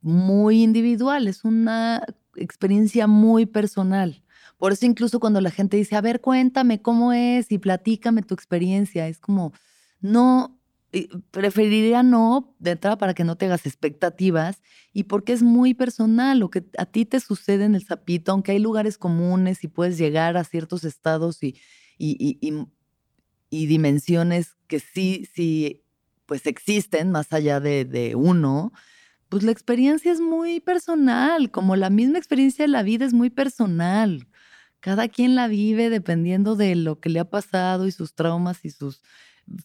muy 0.00 0.62
individual, 0.62 1.28
es 1.28 1.44
una 1.44 2.04
experiencia 2.36 3.06
muy 3.06 3.46
personal. 3.46 4.22
Por 4.58 4.72
eso 4.72 4.86
incluso 4.86 5.20
cuando 5.20 5.40
la 5.40 5.50
gente 5.50 5.76
dice, 5.76 5.96
a 5.96 6.00
ver, 6.00 6.20
cuéntame 6.20 6.82
cómo 6.82 7.12
es 7.12 7.50
y 7.50 7.58
platícame 7.58 8.22
tu 8.22 8.34
experiencia, 8.34 9.08
es 9.08 9.18
como, 9.18 9.52
no, 10.00 10.58
preferiría 11.30 12.02
no 12.02 12.54
de 12.58 12.72
entrada 12.72 12.98
para 12.98 13.14
que 13.14 13.24
no 13.24 13.36
te 13.36 13.46
hagas 13.46 13.64
expectativas 13.66 14.62
y 14.92 15.04
porque 15.04 15.32
es 15.32 15.42
muy 15.42 15.72
personal 15.72 16.38
lo 16.38 16.50
que 16.50 16.64
a 16.76 16.84
ti 16.84 17.06
te 17.06 17.18
sucede 17.20 17.64
en 17.64 17.74
el 17.74 17.86
sapito, 17.86 18.32
aunque 18.32 18.52
hay 18.52 18.58
lugares 18.58 18.98
comunes 18.98 19.64
y 19.64 19.68
puedes 19.68 19.96
llegar 19.96 20.36
a 20.36 20.44
ciertos 20.44 20.84
estados 20.84 21.42
y, 21.42 21.56
y, 21.98 22.38
y, 23.50 23.66
dimensiones 23.66 24.56
que 24.66 24.80
sí, 24.80 25.26
sí, 25.34 25.82
pues 26.26 26.46
existen 26.46 27.10
más 27.10 27.32
allá 27.32 27.58
de, 27.58 27.86
de 27.86 28.14
uno, 28.14 28.72
pues 29.30 29.44
la 29.44 29.52
experiencia 29.52 30.12
es 30.12 30.20
muy 30.20 30.60
personal, 30.60 31.50
como 31.50 31.74
la 31.74 31.88
misma 31.88 32.18
experiencia 32.18 32.64
de 32.64 32.68
la 32.68 32.82
vida 32.82 33.06
es 33.06 33.14
muy 33.14 33.30
personal. 33.30 34.28
Cada 34.80 35.08
quien 35.08 35.36
la 35.36 35.48
vive 35.48 35.88
dependiendo 35.88 36.54
de 36.54 36.74
lo 36.74 37.00
que 37.00 37.08
le 37.08 37.20
ha 37.20 37.30
pasado 37.30 37.86
y 37.86 37.92
sus 37.92 38.14
traumas 38.14 38.64
y 38.64 38.70
sus 38.70 39.00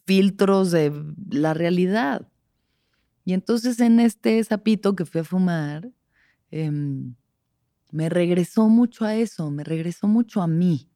filtros 0.05 0.71
de 0.71 0.91
la 1.29 1.53
realidad. 1.53 2.27
Y 3.25 3.33
entonces 3.33 3.79
en 3.79 3.99
este 3.99 4.43
sapito 4.43 4.95
que 4.95 5.05
fui 5.05 5.21
a 5.21 5.23
fumar, 5.23 5.91
em, 6.49 7.15
me 7.91 8.09
regresó 8.09 8.69
mucho 8.69 9.05
a 9.05 9.15
eso, 9.15 9.51
me 9.51 9.63
regresó 9.63 10.07
mucho 10.07 10.41
a 10.41 10.47
mí, 10.47 10.89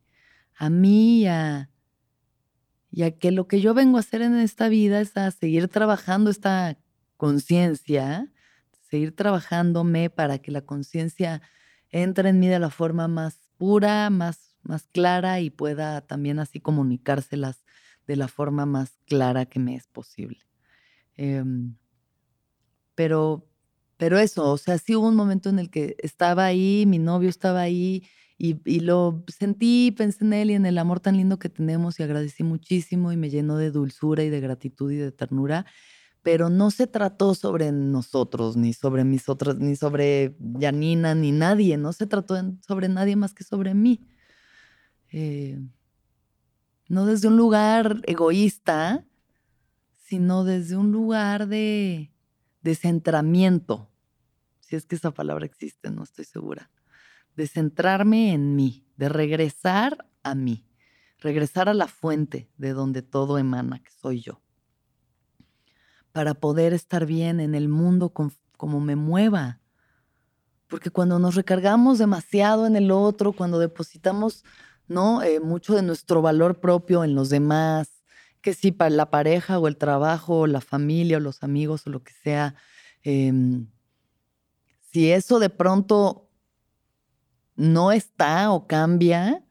a 0.55 0.69
mí 0.69 1.23
y 1.23 1.27
a, 1.27 1.69
que 3.19 3.31
lo 3.31 3.47
que 3.47 3.61
yo 3.61 3.73
vengo 3.73 3.97
a 3.97 4.01
hacer 4.01 4.21
en 4.21 4.37
esta 4.37 4.69
vida 4.69 5.01
es 5.01 5.15
a 5.17 5.31
seguir 5.31 5.67
trabajando 5.67 6.29
esta 6.29 6.77
conciencia, 7.17 8.31
seguir 8.89 9.15
trabajándome 9.15 10.09
para 10.09 10.39
que 10.39 10.51
la 10.51 10.61
conciencia 10.61 11.41
entre 11.89 12.29
en 12.29 12.39
mí 12.39 12.47
de 12.47 12.59
la 12.59 12.69
forma 12.69 13.07
más 13.07 13.39
pura, 13.57 14.09
más, 14.09 14.55
más 14.63 14.87
clara 14.87 15.39
y 15.39 15.49
pueda 15.49 16.01
también 16.01 16.39
así 16.39 16.59
comunicárselas 16.59 17.63
de 18.11 18.17
la 18.17 18.27
forma 18.27 18.65
más 18.65 18.99
clara 19.07 19.45
que 19.45 19.57
me 19.57 19.73
es 19.73 19.87
posible. 19.87 20.39
Em, 21.15 21.77
pero, 22.93 23.47
pero 23.95 24.19
eso, 24.19 24.51
o 24.51 24.57
sea, 24.57 24.77
sí 24.77 24.97
hubo 24.97 25.07
un 25.07 25.15
momento 25.15 25.47
en 25.47 25.59
el 25.59 25.69
que 25.69 25.95
estaba 25.99 26.43
ahí, 26.43 26.83
mi 26.85 26.99
novio 26.99 27.29
estaba 27.29 27.61
ahí 27.61 28.03
y, 28.37 28.79
lo 28.81 29.23
sentí, 29.27 29.93
pensé 29.95 30.25
en 30.25 30.33
él 30.33 30.51
y 30.51 30.55
en 30.55 30.65
el 30.65 30.77
amor 30.77 30.99
tan 30.99 31.15
lindo 31.15 31.39
que 31.39 31.47
tenemos 31.47 31.99
y 31.99 32.03
agradecí 32.03 32.43
muchísimo 32.43 33.13
y 33.13 33.17
me 33.17 33.29
llenó 33.29 33.55
de 33.55 33.71
dulzura 33.71 34.23
y 34.25 34.29
de 34.29 34.41
gratitud 34.41 34.91
y 34.91 34.97
de 34.97 35.13
ternura. 35.13 35.65
Pero 36.21 36.49
no 36.49 36.69
se 36.69 36.85
trató 36.85 37.33
sobre 37.33 37.71
nosotros, 37.71 38.57
ni 38.57 38.73
sobre 38.73 39.05
mis 39.05 39.29
otras, 39.29 39.57
ni 39.57 39.77
sobre 39.77 40.35
Janina, 40.59 41.15
ni 41.15 41.31
nadie. 41.31 41.77
No 41.77 41.93
se 41.93 42.07
trató 42.07 42.35
sobre 42.67 42.89
nadie 42.89 43.15
más 43.15 43.33
que 43.33 43.45
sobre 43.45 43.73
mí. 43.73 44.05
Eh, 45.13 45.59
no 46.91 47.05
desde 47.05 47.29
un 47.29 47.37
lugar 47.37 48.01
egoísta, 48.03 49.05
sino 49.95 50.43
desde 50.43 50.75
un 50.75 50.91
lugar 50.91 51.47
de, 51.47 52.11
de 52.63 52.75
centramiento, 52.75 53.89
si 54.59 54.75
es 54.75 54.85
que 54.85 54.95
esa 54.97 55.11
palabra 55.11 55.45
existe, 55.45 55.89
no 55.89 56.03
estoy 56.03 56.25
segura, 56.25 56.69
de 57.37 57.47
centrarme 57.47 58.33
en 58.33 58.57
mí, 58.57 58.85
de 58.97 59.07
regresar 59.07 60.05
a 60.21 60.35
mí, 60.35 60.67
regresar 61.19 61.69
a 61.69 61.73
la 61.73 61.87
fuente 61.87 62.49
de 62.57 62.73
donde 62.73 63.01
todo 63.01 63.37
emana, 63.37 63.79
que 63.79 63.91
soy 63.91 64.19
yo, 64.19 64.41
para 66.11 66.33
poder 66.33 66.73
estar 66.73 67.05
bien 67.05 67.39
en 67.39 67.55
el 67.55 67.69
mundo 67.69 68.11
como 68.11 68.81
me 68.81 68.97
mueva. 68.97 69.61
Porque 70.67 70.89
cuando 70.89 71.19
nos 71.19 71.35
recargamos 71.35 71.99
demasiado 71.99 72.67
en 72.67 72.75
el 72.75 72.91
otro, 72.91 73.31
cuando 73.31 73.59
depositamos 73.59 74.43
¿no? 74.91 75.23
Eh, 75.23 75.39
mucho 75.39 75.73
de 75.73 75.81
nuestro 75.81 76.21
valor 76.21 76.59
propio 76.59 77.03
en 77.03 77.15
los 77.15 77.29
demás, 77.29 78.03
que 78.41 78.53
si 78.53 78.71
para 78.71 78.89
la 78.89 79.09
pareja 79.09 79.57
o 79.57 79.67
el 79.67 79.77
trabajo 79.77 80.41
o 80.41 80.47
la 80.47 80.61
familia 80.61 81.17
o 81.17 81.21
los 81.21 81.43
amigos 81.43 81.87
o 81.87 81.91
lo 81.91 82.03
que 82.03 82.13
sea, 82.23 82.55
em, 83.03 83.67
si 84.91 85.11
eso 85.11 85.39
de 85.39 85.49
pronto 85.49 86.29
no 87.55 87.91
está 87.91 88.51
o 88.51 88.67
cambia, 88.67 89.45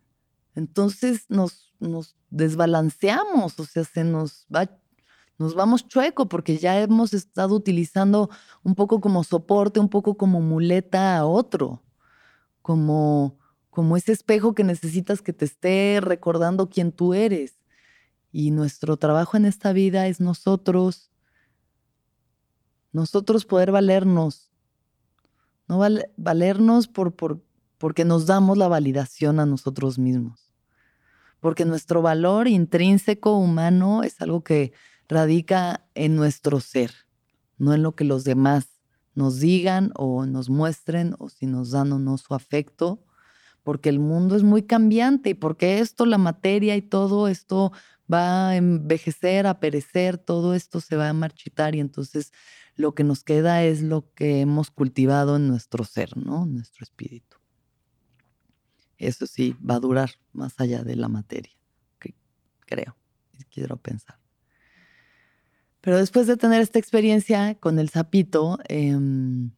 entonces 0.54 1.24
nos, 1.30 1.72
nos 1.80 2.16
desbalanceamos, 2.28 3.58
o 3.58 3.64
sea, 3.64 3.84
se 3.84 4.04
nos 4.04 4.46
va, 4.54 4.68
nos 5.38 5.54
vamos 5.54 5.88
chueco 5.88 6.28
porque 6.28 6.58
ya 6.58 6.78
hemos 6.80 7.14
estado 7.14 7.54
utilizando 7.54 8.28
un 8.62 8.74
poco 8.74 9.00
como 9.00 9.24
soporte, 9.24 9.80
un 9.80 9.88
poco 9.88 10.18
como 10.18 10.42
muleta 10.42 11.16
a 11.16 11.24
otro, 11.24 11.82
como 12.60 13.39
como 13.70 13.96
ese 13.96 14.12
espejo 14.12 14.54
que 14.54 14.64
necesitas 14.64 15.22
que 15.22 15.32
te 15.32 15.44
esté 15.44 16.00
recordando 16.02 16.68
quién 16.68 16.92
tú 16.92 17.14
eres. 17.14 17.56
Y 18.32 18.50
nuestro 18.50 18.96
trabajo 18.96 19.36
en 19.36 19.44
esta 19.44 19.72
vida 19.72 20.06
es 20.06 20.20
nosotros, 20.20 21.10
nosotros 22.92 23.44
poder 23.44 23.72
valernos, 23.72 24.50
no 25.68 25.80
valernos 26.16 26.88
por, 26.88 27.14
por, 27.14 27.42
porque 27.78 28.04
nos 28.04 28.26
damos 28.26 28.58
la 28.58 28.68
validación 28.68 29.40
a 29.40 29.46
nosotros 29.46 29.98
mismos. 29.98 30.52
Porque 31.40 31.64
nuestro 31.64 32.02
valor 32.02 32.48
intrínseco 32.48 33.36
humano 33.36 34.02
es 34.02 34.20
algo 34.20 34.44
que 34.44 34.72
radica 35.08 35.86
en 35.94 36.14
nuestro 36.16 36.60
ser, 36.60 36.92
no 37.56 37.72
en 37.72 37.82
lo 37.82 37.94
que 37.94 38.04
los 38.04 38.24
demás 38.24 38.68
nos 39.14 39.40
digan 39.40 39.92
o 39.96 40.26
nos 40.26 40.50
muestren 40.50 41.14
o 41.18 41.28
si 41.28 41.46
nos 41.46 41.70
dan 41.70 41.92
o 41.92 41.98
no 41.98 42.16
su 42.18 42.34
afecto 42.34 43.02
porque 43.62 43.88
el 43.88 43.98
mundo 43.98 44.36
es 44.36 44.42
muy 44.42 44.62
cambiante 44.62 45.30
y 45.30 45.34
porque 45.34 45.80
esto, 45.80 46.06
la 46.06 46.18
materia 46.18 46.76
y 46.76 46.82
todo 46.82 47.28
esto 47.28 47.72
va 48.12 48.50
a 48.50 48.56
envejecer, 48.56 49.46
a 49.46 49.60
perecer, 49.60 50.18
todo 50.18 50.54
esto 50.54 50.80
se 50.80 50.96
va 50.96 51.08
a 51.08 51.12
marchitar 51.12 51.74
y 51.74 51.80
entonces 51.80 52.32
lo 52.74 52.94
que 52.94 53.04
nos 53.04 53.22
queda 53.22 53.62
es 53.64 53.82
lo 53.82 54.12
que 54.14 54.40
hemos 54.40 54.70
cultivado 54.70 55.36
en 55.36 55.48
nuestro 55.48 55.84
ser, 55.84 56.16
¿no? 56.16 56.46
Nuestro 56.46 56.84
espíritu. 56.84 57.36
Eso 58.98 59.26
sí, 59.26 59.56
va 59.68 59.76
a 59.76 59.80
durar 59.80 60.10
más 60.32 60.58
allá 60.60 60.82
de 60.82 60.96
la 60.96 61.08
materia, 61.08 61.52
creo, 62.66 62.96
quiero 63.50 63.76
pensar. 63.76 64.18
Pero 65.80 65.96
después 65.96 66.26
de 66.26 66.36
tener 66.36 66.60
esta 66.60 66.78
experiencia 66.78 67.54
con 67.54 67.78
el 67.78 67.88
sapito, 67.88 68.58
em, 68.68 69.52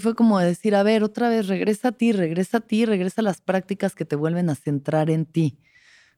Fue 0.00 0.14
como 0.14 0.38
decir, 0.38 0.74
a 0.74 0.82
ver, 0.82 1.02
otra 1.04 1.28
vez, 1.28 1.46
regresa 1.48 1.88
a 1.88 1.92
ti, 1.92 2.12
regresa 2.12 2.58
a 2.58 2.60
ti, 2.60 2.84
regresa 2.86 3.20
a 3.20 3.24
las 3.24 3.40
prácticas 3.40 3.94
que 3.94 4.04
te 4.04 4.16
vuelven 4.16 4.50
a 4.50 4.54
centrar 4.54 5.10
en 5.10 5.26
ti, 5.26 5.58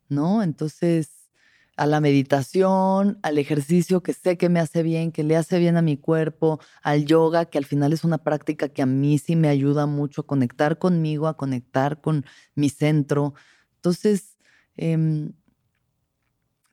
¿no? 0.09 0.42
Entonces, 0.42 1.11
a 1.76 1.87
la 1.87 2.00
meditación, 2.00 3.18
al 3.23 3.38
ejercicio 3.38 4.02
que 4.02 4.14
sé 4.14 4.38
que 4.38 4.49
me 4.49 4.61
hace 4.61 4.83
bien, 4.83 5.12
que 5.12 5.25
le 5.25 5.37
hace 5.37 5.59
bien 5.59 5.76
a 5.76 5.83
mi 5.83 5.97
cuerpo, 5.99 6.61
al 6.83 7.04
yoga, 7.06 7.47
que 7.47 7.59
al 7.59 7.66
final 7.66 7.92
es 7.92 8.04
una 8.04 8.18
práctica 8.18 8.68
que 8.71 8.83
a 8.83 8.87
mí 8.87 9.18
sí 9.18 9.37
me 9.37 9.49
ayuda 9.49 9.87
mucho 9.87 10.23
a 10.23 10.26
conectar 10.26 10.78
conmigo, 10.78 11.28
a 11.28 11.37
conectar 11.37 12.00
con 12.00 12.25
mi 12.54 12.71
centro. 12.71 13.35
Entonces, 13.76 14.38
em, 14.76 15.33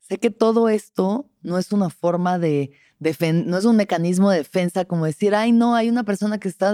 sé 0.00 0.18
que 0.18 0.30
todo 0.30 0.68
esto 0.68 1.30
no 1.42 1.58
es 1.58 1.72
una 1.72 1.90
forma 1.90 2.38
de, 2.38 2.72
no 3.00 3.58
es 3.58 3.64
un 3.64 3.76
mecanismo 3.76 4.30
de 4.30 4.38
defensa 4.38 4.84
como 4.84 5.04
decir, 5.04 5.34
ay, 5.34 5.52
no, 5.52 5.74
hay 5.74 5.88
una 5.88 6.04
persona 6.04 6.38
que 6.38 6.48
está 6.48 6.72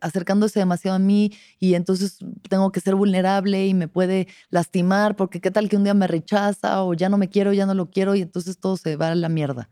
acercándose 0.00 0.60
demasiado 0.60 0.96
a 0.96 0.98
mí 1.00 1.32
y 1.58 1.74
entonces 1.74 2.18
tengo 2.48 2.70
que 2.70 2.80
ser 2.80 2.94
vulnerable 2.94 3.66
y 3.66 3.74
me 3.74 3.88
puede 3.88 4.28
lastimar 4.50 5.16
porque 5.16 5.40
qué 5.40 5.50
tal 5.50 5.68
que 5.68 5.76
un 5.76 5.84
día 5.84 5.94
me 5.94 6.06
rechaza 6.06 6.82
o 6.84 6.94
ya 6.94 7.08
no 7.08 7.18
me 7.18 7.28
quiero, 7.28 7.52
ya 7.52 7.66
no 7.66 7.74
lo 7.74 7.90
quiero 7.90 8.14
y 8.14 8.22
entonces 8.22 8.58
todo 8.58 8.76
se 8.76 8.96
va 8.96 9.10
a 9.10 9.14
la 9.14 9.28
mierda. 9.28 9.70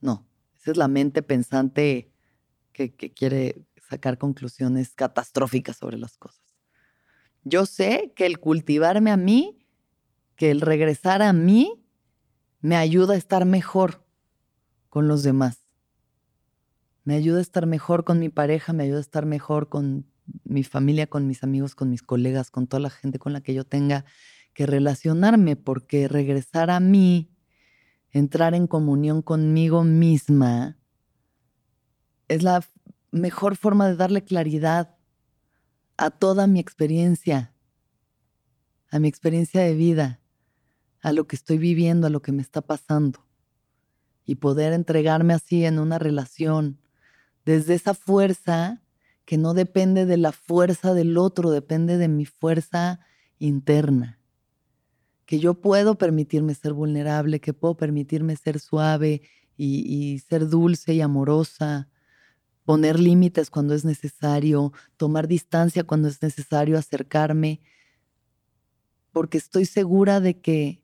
No, 0.00 0.26
esa 0.58 0.72
es 0.72 0.76
la 0.76 0.88
mente 0.88 1.22
pensante 1.22 2.10
que 2.72 2.94
quiere 2.94 3.66
sacar 3.88 4.18
conclusiones 4.18 4.94
catastróficas 4.94 5.76
sobre 5.76 5.98
las 5.98 6.16
cosas. 6.16 6.42
Yo 7.44 7.66
sé 7.66 8.12
que 8.16 8.26
el 8.26 8.40
cultivarme 8.40 9.10
a 9.10 9.16
mí, 9.16 9.58
que 10.34 10.50
el 10.50 10.60
regresar 10.60 11.22
a 11.22 11.32
mí, 11.32 11.84
me 12.60 12.76
ayuda 12.76 13.14
a 13.14 13.16
estar 13.16 13.44
mejor 13.44 14.05
con 14.88 15.08
los 15.08 15.22
demás. 15.22 15.66
Me 17.04 17.14
ayuda 17.14 17.38
a 17.38 17.42
estar 17.42 17.66
mejor 17.66 18.04
con 18.04 18.18
mi 18.18 18.28
pareja, 18.28 18.72
me 18.72 18.84
ayuda 18.84 18.98
a 18.98 19.00
estar 19.00 19.26
mejor 19.26 19.68
con 19.68 20.06
mi 20.44 20.64
familia, 20.64 21.06
con 21.06 21.26
mis 21.26 21.44
amigos, 21.44 21.74
con 21.74 21.90
mis 21.90 22.02
colegas, 22.02 22.50
con 22.50 22.66
toda 22.66 22.80
la 22.80 22.90
gente 22.90 23.18
con 23.18 23.32
la 23.32 23.40
que 23.40 23.54
yo 23.54 23.64
tenga 23.64 24.04
que 24.54 24.66
relacionarme, 24.66 25.54
porque 25.54 26.08
regresar 26.08 26.70
a 26.70 26.80
mí, 26.80 27.30
entrar 28.10 28.54
en 28.54 28.66
comunión 28.66 29.22
conmigo 29.22 29.84
misma, 29.84 30.78
es 32.28 32.42
la 32.42 32.64
mejor 33.12 33.56
forma 33.56 33.86
de 33.86 33.96
darle 33.96 34.24
claridad 34.24 34.96
a 35.96 36.10
toda 36.10 36.46
mi 36.46 36.58
experiencia, 36.58 37.54
a 38.90 38.98
mi 38.98 39.08
experiencia 39.08 39.60
de 39.60 39.74
vida, 39.74 40.20
a 41.02 41.12
lo 41.12 41.26
que 41.26 41.36
estoy 41.36 41.58
viviendo, 41.58 42.06
a 42.06 42.10
lo 42.10 42.20
que 42.20 42.32
me 42.32 42.42
está 42.42 42.62
pasando 42.62 43.25
y 44.26 44.34
poder 44.36 44.72
entregarme 44.72 45.32
así 45.32 45.64
en 45.64 45.78
una 45.78 45.98
relación 45.98 46.78
desde 47.44 47.74
esa 47.74 47.94
fuerza 47.94 48.82
que 49.24 49.38
no 49.38 49.54
depende 49.54 50.04
de 50.04 50.16
la 50.16 50.32
fuerza 50.32 50.94
del 50.94 51.16
otro, 51.16 51.50
depende 51.50 51.96
de 51.96 52.08
mi 52.08 52.26
fuerza 52.26 53.00
interna. 53.38 54.18
Que 55.26 55.38
yo 55.38 55.54
puedo 55.54 55.96
permitirme 55.96 56.54
ser 56.54 56.72
vulnerable, 56.72 57.40
que 57.40 57.52
puedo 57.52 57.76
permitirme 57.76 58.36
ser 58.36 58.60
suave 58.60 59.22
y, 59.56 60.18
ser 60.28 60.48
dulce 60.48 60.94
y 60.94 61.00
amorosa, 61.00 61.88
poner 62.64 63.00
límites 63.00 63.48
cuando 63.48 63.74
es 63.74 63.84
necesario, 63.84 64.72
tomar 64.96 65.28
distancia 65.28 65.84
cuando 65.84 66.08
es 66.08 66.20
necesario, 66.22 66.78
acercarme, 66.78 67.60
porque 69.12 69.38
estoy 69.38 69.66
segura 69.66 70.20
de 70.20 70.40
que, 70.40 70.82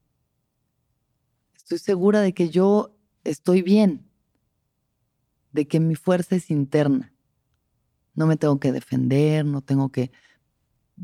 estoy 1.55 1.79
segura 1.79 2.21
de 2.21 2.33
que 2.35 2.51
yo 2.51 2.97
estoy 3.25 3.63
bien, 3.63 4.09
de 5.53 5.67
que 5.67 5.81
mi 5.81 5.95
fuerza 5.95 6.37
es 6.37 6.51
interna. 6.51 7.13
No 8.15 8.27
me 8.27 8.37
tengo 8.37 8.59
que 8.59 8.73
defender, 8.73 9.45
no 9.45 9.63
tengo 9.63 9.91
que 9.91 10.11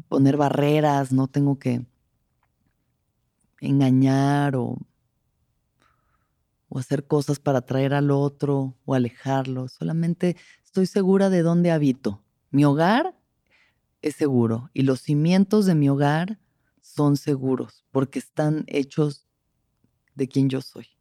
poner 0.09 0.37
barreras, 0.37 1.13
no 1.13 1.29
tengo 1.29 1.59
que 1.59 1.87
engañar 3.61 4.57
o, 4.57 4.79
hacer 6.75 7.07
cosas 7.07 7.41
para 7.41 7.59
atraer 7.59 7.95
al 7.95 8.11
otro 8.11 8.77
o 8.85 8.95
alejarlo. 8.95 9.69
Solamente 9.69 10.37
estoy 10.65 10.87
segura 10.87 11.31
de 11.31 11.43
dónde 11.43 11.71
habito. 11.71 12.23
Mi 12.51 12.65
hogar 12.65 13.19
es 14.01 14.15
seguro 14.15 14.71
y 14.75 14.83
los 14.83 15.01
cimientos 15.01 15.67
de 15.67 15.75
mi 15.75 15.89
hogar 15.89 16.39
son 16.81 17.17
seguros 17.17 17.85
porque 17.91 18.19
están 18.19 18.65
hechos 18.69 19.27
de 20.15 20.29
quien 20.29 20.49
yo 20.49 20.61
soy 20.61 20.98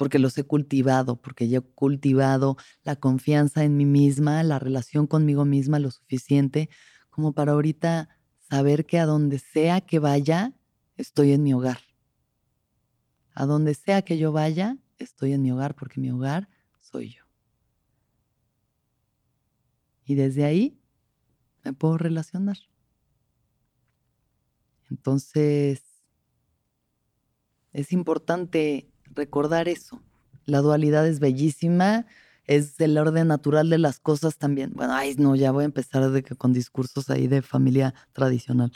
porque 0.00 0.18
los 0.18 0.38
he 0.38 0.44
cultivado, 0.44 1.20
porque 1.20 1.50
yo 1.50 1.58
he 1.58 1.60
cultivado 1.60 2.56
la 2.84 2.96
confianza 2.96 3.64
en 3.64 3.76
mí 3.76 3.84
misma, 3.84 4.42
la 4.42 4.58
relación 4.58 5.06
conmigo 5.06 5.44
misma 5.44 5.78
lo 5.78 5.90
suficiente 5.90 6.70
como 7.10 7.34
para 7.34 7.52
ahorita 7.52 8.08
saber 8.38 8.86
que 8.86 8.98
a 8.98 9.04
donde 9.04 9.38
sea 9.38 9.82
que 9.82 9.98
vaya, 9.98 10.54
estoy 10.96 11.32
en 11.32 11.42
mi 11.42 11.52
hogar. 11.52 11.80
A 13.34 13.44
donde 13.44 13.74
sea 13.74 14.00
que 14.00 14.16
yo 14.16 14.32
vaya, 14.32 14.78
estoy 14.96 15.34
en 15.34 15.42
mi 15.42 15.52
hogar 15.52 15.74
porque 15.74 16.00
mi 16.00 16.10
hogar 16.10 16.48
soy 16.80 17.10
yo. 17.10 17.24
Y 20.06 20.14
desde 20.14 20.46
ahí 20.46 20.80
me 21.62 21.74
puedo 21.74 21.98
relacionar. 21.98 22.56
Entonces, 24.88 25.82
es 27.74 27.92
importante 27.92 28.90
recordar 29.14 29.68
eso. 29.68 30.02
La 30.46 30.60
dualidad 30.60 31.06
es 31.06 31.20
bellísima, 31.20 32.06
es 32.44 32.80
el 32.80 32.98
orden 32.98 33.28
natural 33.28 33.70
de 33.70 33.78
las 33.78 34.00
cosas 34.00 34.36
también. 34.36 34.72
Bueno, 34.74 34.94
ay, 34.94 35.14
no, 35.18 35.36
ya 35.36 35.52
voy 35.52 35.62
a 35.62 35.66
empezar 35.66 36.10
de 36.10 36.22
que 36.22 36.34
con 36.34 36.52
discursos 36.52 37.10
ahí 37.10 37.28
de 37.28 37.42
familia 37.42 37.94
tradicional. 38.12 38.72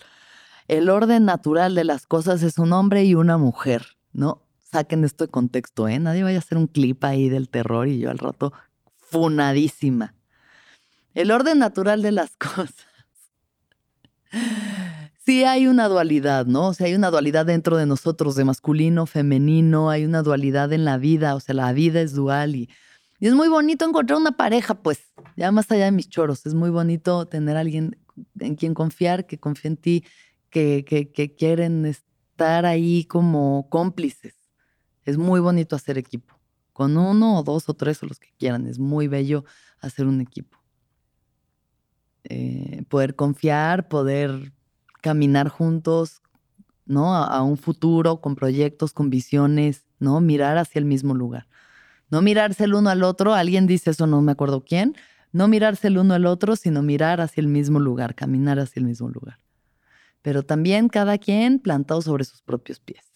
El 0.69 0.89
orden 0.89 1.25
natural 1.25 1.75
de 1.75 1.85
las 1.85 2.07
cosas 2.07 2.43
es 2.43 2.59
un 2.59 2.73
hombre 2.73 3.05
y 3.05 3.15
una 3.15 3.37
mujer, 3.37 3.85
¿no? 4.13 4.43
Saquen 4.71 5.05
esto 5.05 5.25
de 5.25 5.31
contexto, 5.31 5.89
¿eh? 5.89 5.99
Nadie 5.99 6.23
vaya 6.23 6.39
a 6.39 6.41
hacer 6.41 6.57
un 6.59 6.67
clip 6.67 7.05
ahí 7.05 7.29
del 7.29 7.49
terror 7.49 7.89
y 7.89 7.99
yo 7.99 8.11
al 8.11 8.19
rato 8.19 8.53
funadísima. 9.11 10.15
El 11.15 11.31
orden 11.31 11.59
natural 11.59 12.03
de 12.03 12.13
las 12.13 12.37
cosas. 12.37 12.87
Sí 15.25 15.45
hay 15.45 15.67
una 15.67 15.89
dualidad, 15.89 16.45
¿no? 16.47 16.69
O 16.69 16.75
sea, 16.75 16.87
hay 16.87 16.95
una 16.95 17.11
dualidad 17.11 17.47
dentro 17.47 17.79
de 17.79 17.87
nosotros, 17.87 18.35
de 18.35 18.45
masculino, 18.45 19.07
femenino, 19.07 19.89
hay 19.89 20.05
una 20.05 20.23
dualidad 20.23 20.73
en 20.73 20.85
la 20.85 20.99
vida, 20.99 21.35
o 21.35 21.41
sea, 21.41 21.55
la 21.55 21.73
vida 21.73 22.03
es 22.03 22.13
dual 22.13 22.57
y, 22.57 22.69
es 23.21 23.33
muy 23.33 23.49
bonito 23.49 23.87
encontrar 23.87 24.19
una 24.19 24.33
pareja, 24.33 24.75
pues, 24.75 25.13
ya 25.35 25.51
más 25.51 25.71
allá 25.71 25.87
de 25.87 25.93
mis 25.93 26.11
choros, 26.11 26.45
es 26.45 26.53
muy 26.53 26.69
bonito 26.69 27.27
tener 27.27 27.57
alguien 27.57 27.97
en 28.39 28.55
quien 28.55 28.75
confiar, 28.75 29.27
que 29.27 29.39
confía 29.39 29.71
en 29.71 29.77
ti, 29.79 30.05
que 30.51 31.35
quieren 31.39 31.87
estar 31.87 32.67
ahí 32.67 33.05
como 33.07 33.69
cómplices. 33.71 34.35
Es 35.05 35.17
muy 35.17 35.41
bonito 35.41 35.75
hacer 35.77 35.97
equipo, 35.97 36.39
con 36.73 36.99
uno 36.99 37.39
o 37.39 37.43
dos 37.43 37.69
o 37.69 37.75
tres 37.75 38.03
o 38.03 38.07
los 38.07 38.19
que 38.19 38.29
quieran, 38.39 38.67
es 38.67 38.79
muy 38.79 39.09
bello 39.09 39.45
hacer 39.81 40.07
un 40.07 40.21
equipo. 40.21 40.59
Eh, 42.25 42.85
poder 42.89 43.15
confiar, 43.15 43.89
poder 43.89 44.53
caminar 45.05 45.51
juntos, 45.51 46.23
¿no? 46.87 47.15
A, 47.15 47.43
un 47.43 47.59
futuro, 47.59 48.23
con 48.23 48.35
proyectos, 48.35 48.95
con 48.95 49.11
visiones, 49.11 49.85
¿no? 49.99 50.19
Mirar 50.23 50.57
hacia 50.57 50.79
el 50.79 50.87
mismo 50.87 51.13
lugar. 51.13 51.47
No 52.09 52.23
mirarse 52.23 52.65
el 52.65 52.73
uno 52.73 52.89
al 52.89 53.03
otro, 53.03 53.35
alguien 53.35 53.67
dice 53.67 53.91
eso, 53.91 54.07
no 54.07 54.23
me 54.23 54.33
acuerdo 54.33 54.65
quién, 54.65 54.97
no 55.31 55.47
mirarse 55.47 55.89
el 55.89 55.99
uno 55.99 56.15
al 56.15 56.25
otro, 56.25 56.57
sino 56.57 56.81
mirar 56.81 57.21
hacia 57.21 57.43
el 57.43 57.49
mismo 57.49 57.81
lugar, 57.81 58.15
caminar 58.15 58.59
hacia 58.59 58.81
el 58.81 58.87
mismo 58.87 59.11
lugar. 59.11 59.41
Pero 60.23 60.43
también 60.43 60.89
cada 60.89 61.19
quien 61.19 61.59
plantado 61.59 62.01
sobre 62.01 62.25
sus 62.25 62.41
propios 62.41 62.81
pies. 62.81 63.13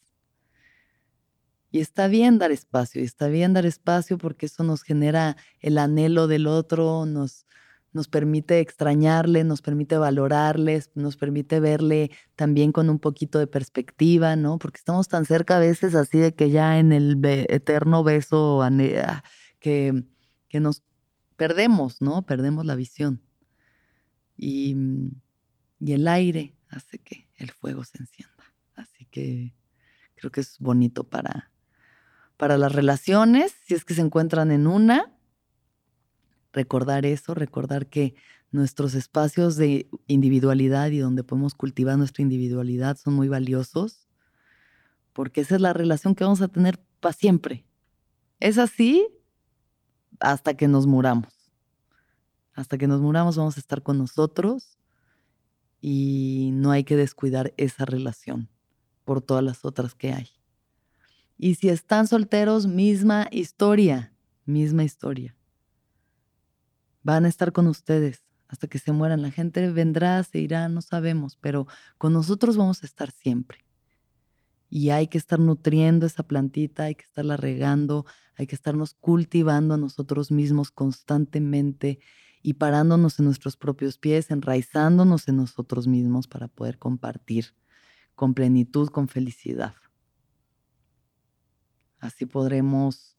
Y 1.70 1.80
está 1.80 2.06
bien 2.06 2.38
dar 2.38 2.50
espacio, 2.50 3.00
y 3.00 3.04
está 3.04 3.28
bien 3.28 3.54
dar 3.54 3.64
espacio 3.64 4.18
porque 4.18 4.44
eso 4.44 4.62
nos 4.62 4.82
genera 4.82 5.38
el 5.60 5.78
anhelo 5.78 6.26
del 6.26 6.46
otro, 6.48 7.06
nos, 7.06 7.46
nos 7.98 8.06
permite 8.06 8.60
extrañarle, 8.60 9.42
nos 9.42 9.60
permite 9.60 9.98
valorarles, 9.98 10.92
nos 10.94 11.16
permite 11.16 11.58
verle 11.58 12.12
también 12.36 12.70
con 12.70 12.90
un 12.90 13.00
poquito 13.00 13.40
de 13.40 13.48
perspectiva, 13.48 14.36
¿no? 14.36 14.60
Porque 14.60 14.78
estamos 14.78 15.08
tan 15.08 15.24
cerca 15.24 15.56
a 15.56 15.58
veces 15.58 15.96
así 15.96 16.16
de 16.16 16.32
que 16.32 16.50
ya 16.50 16.78
en 16.78 16.92
el 16.92 17.18
eterno 17.24 18.04
beso 18.04 18.62
ah, 18.62 18.70
que, 19.58 20.04
que 20.48 20.60
nos 20.60 20.84
perdemos, 21.36 22.00
¿no? 22.00 22.22
Perdemos 22.22 22.64
la 22.64 22.76
visión. 22.76 23.20
Y, 24.36 24.76
y 25.80 25.92
el 25.92 26.06
aire 26.06 26.54
hace 26.68 27.00
que 27.00 27.28
el 27.34 27.50
fuego 27.50 27.82
se 27.82 27.98
encienda. 27.98 28.44
Así 28.76 29.06
que 29.06 29.56
creo 30.14 30.30
que 30.30 30.42
es 30.42 30.56
bonito 30.60 31.02
para, 31.02 31.50
para 32.36 32.58
las 32.58 32.70
relaciones, 32.70 33.56
si 33.66 33.74
es 33.74 33.84
que 33.84 33.94
se 33.94 34.02
encuentran 34.02 34.52
en 34.52 34.68
una, 34.68 35.17
recordar 36.52 37.06
eso, 37.06 37.34
recordar 37.34 37.86
que 37.86 38.14
nuestros 38.50 38.94
espacios 38.94 39.56
de 39.56 39.88
individualidad 40.06 40.90
y 40.90 40.98
donde 40.98 41.24
podemos 41.24 41.54
cultivar 41.54 41.98
nuestra 41.98 42.22
individualidad 42.22 42.96
son 42.96 43.14
muy 43.14 43.28
valiosos, 43.28 44.08
porque 45.12 45.42
esa 45.42 45.56
es 45.56 45.60
la 45.60 45.72
relación 45.72 46.14
que 46.14 46.24
vamos 46.24 46.40
a 46.40 46.48
tener 46.48 46.80
para 47.00 47.12
siempre. 47.12 47.66
Es 48.40 48.58
así 48.58 49.06
hasta 50.20 50.54
que 50.54 50.68
nos 50.68 50.86
muramos. 50.86 51.32
Hasta 52.54 52.78
que 52.78 52.88
nos 52.88 53.00
muramos 53.00 53.36
vamos 53.36 53.56
a 53.56 53.60
estar 53.60 53.82
con 53.82 53.98
nosotros 53.98 54.78
y 55.80 56.50
no 56.54 56.70
hay 56.70 56.84
que 56.84 56.96
descuidar 56.96 57.52
esa 57.56 57.84
relación 57.84 58.48
por 59.04 59.20
todas 59.22 59.44
las 59.44 59.64
otras 59.64 59.94
que 59.94 60.12
hay. 60.12 60.28
Y 61.36 61.54
si 61.54 61.68
están 61.68 62.08
solteros, 62.08 62.66
misma 62.66 63.28
historia, 63.30 64.12
misma 64.44 64.82
historia 64.82 65.37
van 67.08 67.24
a 67.24 67.28
estar 67.28 67.52
con 67.52 67.66
ustedes 67.68 68.22
hasta 68.48 68.66
que 68.66 68.78
se 68.78 68.92
mueran. 68.92 69.22
La 69.22 69.30
gente 69.30 69.70
vendrá, 69.72 70.22
se 70.24 70.40
irá, 70.40 70.68
no 70.68 70.82
sabemos, 70.82 71.36
pero 71.40 71.66
con 71.96 72.12
nosotros 72.12 72.58
vamos 72.58 72.82
a 72.82 72.86
estar 72.86 73.10
siempre. 73.10 73.64
Y 74.68 74.90
hay 74.90 75.08
que 75.08 75.16
estar 75.16 75.40
nutriendo 75.40 76.04
esa 76.04 76.22
plantita, 76.22 76.82
hay 76.82 76.96
que 76.96 77.04
estarla 77.04 77.38
regando, 77.38 78.04
hay 78.36 78.46
que 78.46 78.54
estarnos 78.54 78.92
cultivando 78.92 79.72
a 79.72 79.78
nosotros 79.78 80.30
mismos 80.30 80.70
constantemente 80.70 81.98
y 82.42 82.54
parándonos 82.54 83.18
en 83.18 83.24
nuestros 83.24 83.56
propios 83.56 83.96
pies, 83.96 84.30
enraizándonos 84.30 85.28
en 85.28 85.38
nosotros 85.38 85.86
mismos 85.86 86.28
para 86.28 86.48
poder 86.48 86.78
compartir 86.78 87.54
con 88.14 88.34
plenitud, 88.34 88.90
con 88.90 89.08
felicidad. 89.08 89.74
Así 92.00 92.26
podremos 92.26 93.17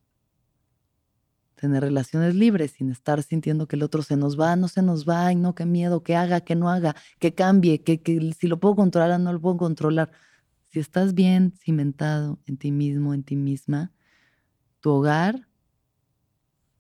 tener 1.60 1.84
relaciones 1.84 2.36
libres 2.36 2.72
sin 2.72 2.90
estar 2.90 3.22
sintiendo 3.22 3.68
que 3.68 3.76
el 3.76 3.84
otro 3.84 4.02
se 4.02 4.16
nos 4.16 4.40
va, 4.40 4.56
no 4.56 4.70
se 4.70 4.82
nos 4.82 5.08
va, 5.08 5.28
ay 5.28 5.36
no, 5.36 5.56
qué 5.56 5.66
miedo, 5.66 6.04
que 6.04 6.16
haga, 6.16 6.42
que 6.42 6.56
no 6.56 6.70
haga, 6.70 6.96
que 7.20 7.34
cambie, 7.34 7.84
que, 7.84 8.02
que 8.02 8.34
si 8.34 8.48
lo 8.48 8.60
puedo 8.60 8.76
controlar, 8.78 9.20
no 9.20 9.34
lo 9.34 9.42
puedo 9.42 9.58
controlar. 9.58 10.10
Si 10.68 10.80
estás 10.80 11.14
bien 11.14 11.52
cimentado 11.52 12.40
en 12.46 12.58
ti 12.58 12.72
mismo, 12.72 13.14
en 13.14 13.24
ti 13.24 13.36
misma, 13.36 13.92
tu 14.80 14.92
hogar 14.92 15.48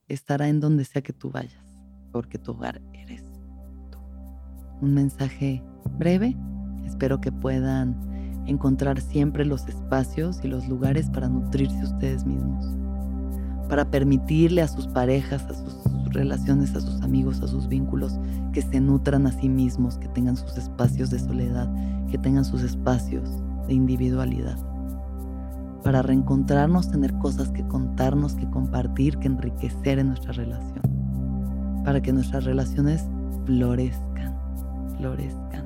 estará 0.07 0.47
en 0.47 0.61
donde 0.61 0.85
sea 0.85 1.01
que 1.01 1.13
tú 1.13 1.29
vayas, 1.29 1.65
porque 2.13 2.37
tu 2.37 2.51
hogar 2.51 2.81
eres 2.93 3.23
tú. 3.91 3.99
Un 4.81 4.93
mensaje 4.93 5.61
breve, 5.97 6.37
espero 6.85 7.19
que 7.19 7.33
puedan 7.33 8.45
encontrar 8.47 9.01
siempre 9.01 9.45
los 9.45 9.67
espacios 9.67 10.39
y 10.43 10.47
los 10.47 10.67
lugares 10.69 11.09
para 11.09 11.27
nutrirse 11.27 11.83
ustedes 11.83 12.25
mismos 12.25 12.88
para 13.69 13.89
permitirle 13.89 14.63
a 14.63 14.67
sus 14.67 14.87
parejas, 14.87 15.45
a 15.45 15.53
sus 15.53 16.13
relaciones, 16.13 16.75
a 16.75 16.81
sus 16.81 17.01
amigos, 17.01 17.41
a 17.41 17.47
sus 17.47 17.67
vínculos, 17.67 18.19
que 18.51 18.63
se 18.63 18.81
nutran 18.81 19.27
a 19.27 19.31
sí 19.31 19.47
mismos, 19.47 19.97
que 19.99 20.07
tengan 20.09 20.35
sus 20.35 20.57
espacios 20.57 21.11
de 21.11 21.19
soledad, 21.19 21.71
que 22.09 22.17
tengan 22.17 22.43
sus 22.43 22.63
espacios 22.63 23.29
de 23.67 23.75
individualidad. 23.75 24.57
Para 25.83 26.01
reencontrarnos, 26.01 26.89
tener 26.89 27.13
cosas 27.19 27.51
que 27.51 27.65
contarnos, 27.67 28.33
que 28.35 28.49
compartir, 28.49 29.17
que 29.17 29.27
enriquecer 29.27 29.99
en 29.99 30.07
nuestra 30.07 30.33
relación. 30.33 30.81
Para 31.85 32.01
que 32.01 32.11
nuestras 32.11 32.43
relaciones 32.43 33.07
florezcan, 33.45 34.35
florezcan. 34.97 35.65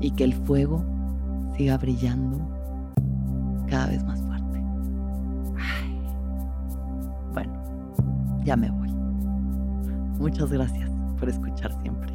Y 0.00 0.12
que 0.12 0.24
el 0.24 0.32
fuego 0.32 0.84
siga 1.56 1.76
brillando 1.76 2.40
cada 3.68 3.88
vez 3.88 4.04
más 4.04 4.21
ya 8.44 8.56
me 8.56 8.70
voy. 8.70 8.90
Muchas 10.18 10.52
gracias 10.52 10.90
por 11.18 11.28
escuchar 11.28 11.72
siempre. 11.82 12.12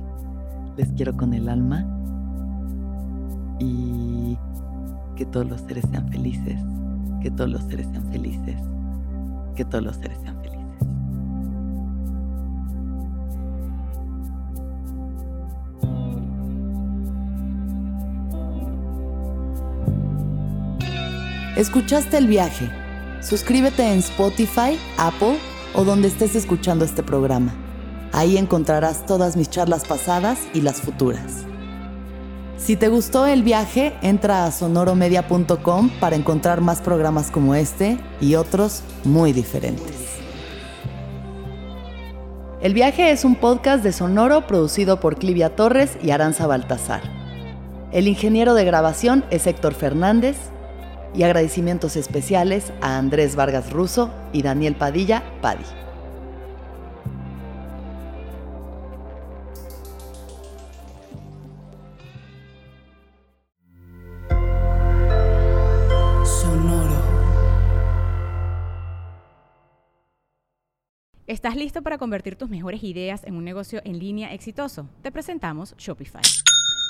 Les 0.75 0.91
quiero 0.93 1.15
con 1.15 1.33
el 1.33 1.49
alma 1.49 1.85
y 3.59 4.37
que 5.15 5.25
todos 5.25 5.47
los 5.47 5.61
seres 5.61 5.85
sean 5.89 6.07
felices, 6.09 6.61
que 7.21 7.31
todos 7.31 7.49
los 7.49 7.63
seres 7.63 7.87
sean 7.91 8.05
felices, 8.11 8.61
que 9.55 9.65
todos 9.65 9.83
los 9.83 9.95
seres 9.95 10.17
sean 10.21 10.35
felices. 10.41 10.57
¿Escuchaste 21.57 22.19
el 22.19 22.27
viaje? 22.27 22.69
Suscríbete 23.21 23.91
en 23.91 23.97
Spotify, 23.97 24.77
Apple 24.99 25.39
o 25.73 25.83
donde 25.83 26.07
estés 26.07 26.35
escuchando 26.35 26.85
este 26.85 27.03
programa. 27.03 27.53
Ahí 28.13 28.37
encontrarás 28.37 29.05
todas 29.05 29.37
mis 29.37 29.49
charlas 29.49 29.85
pasadas 29.85 30.39
y 30.53 30.61
las 30.61 30.81
futuras. 30.81 31.45
Si 32.57 32.75
te 32.75 32.87
gustó 32.87 33.27
el 33.27 33.43
viaje, 33.43 33.93
entra 34.01 34.45
a 34.45 34.51
sonoromedia.com 34.51 35.89
para 35.99 36.15
encontrar 36.15 36.61
más 36.61 36.81
programas 36.81 37.29
como 37.29 37.53
este 37.53 37.99
y 38.19 38.35
otros 38.35 38.81
muy 39.03 39.31
diferentes. 39.31 39.95
El 42.59 42.73
viaje 42.73 43.11
es 43.11 43.23
un 43.23 43.35
podcast 43.35 43.83
de 43.83 43.93
Sonoro 43.93 44.47
producido 44.47 44.99
por 44.99 45.17
Clivia 45.19 45.55
Torres 45.55 45.97
y 46.01 46.09
Aranza 46.09 46.47
Baltazar. 46.47 47.01
El 47.91 48.07
ingeniero 48.07 48.55
de 48.55 48.65
grabación 48.65 49.23
es 49.29 49.45
Héctor 49.45 49.75
Fernández 49.75 50.37
y 51.17 51.23
agradecimientos 51.23 51.95
especiales 51.95 52.71
a 52.79 52.97
Andrés 52.97 53.35
Vargas 53.35 53.73
Russo 53.73 54.13
y 54.31 54.43
Daniel 54.43 54.75
Padilla 54.75 55.23
Padi. 55.41 55.63
Sonoro. 66.23 67.01
¿Estás 71.25 71.55
listo 71.55 71.81
para 71.81 71.97
convertir 71.97 72.35
tus 72.35 72.47
mejores 72.47 72.83
ideas 72.83 73.23
en 73.23 73.35
un 73.35 73.43
negocio 73.43 73.81
en 73.83 73.97
línea 73.97 74.33
exitoso? 74.33 74.87
Te 75.01 75.11
presentamos 75.11 75.75
Shopify. 75.77 76.21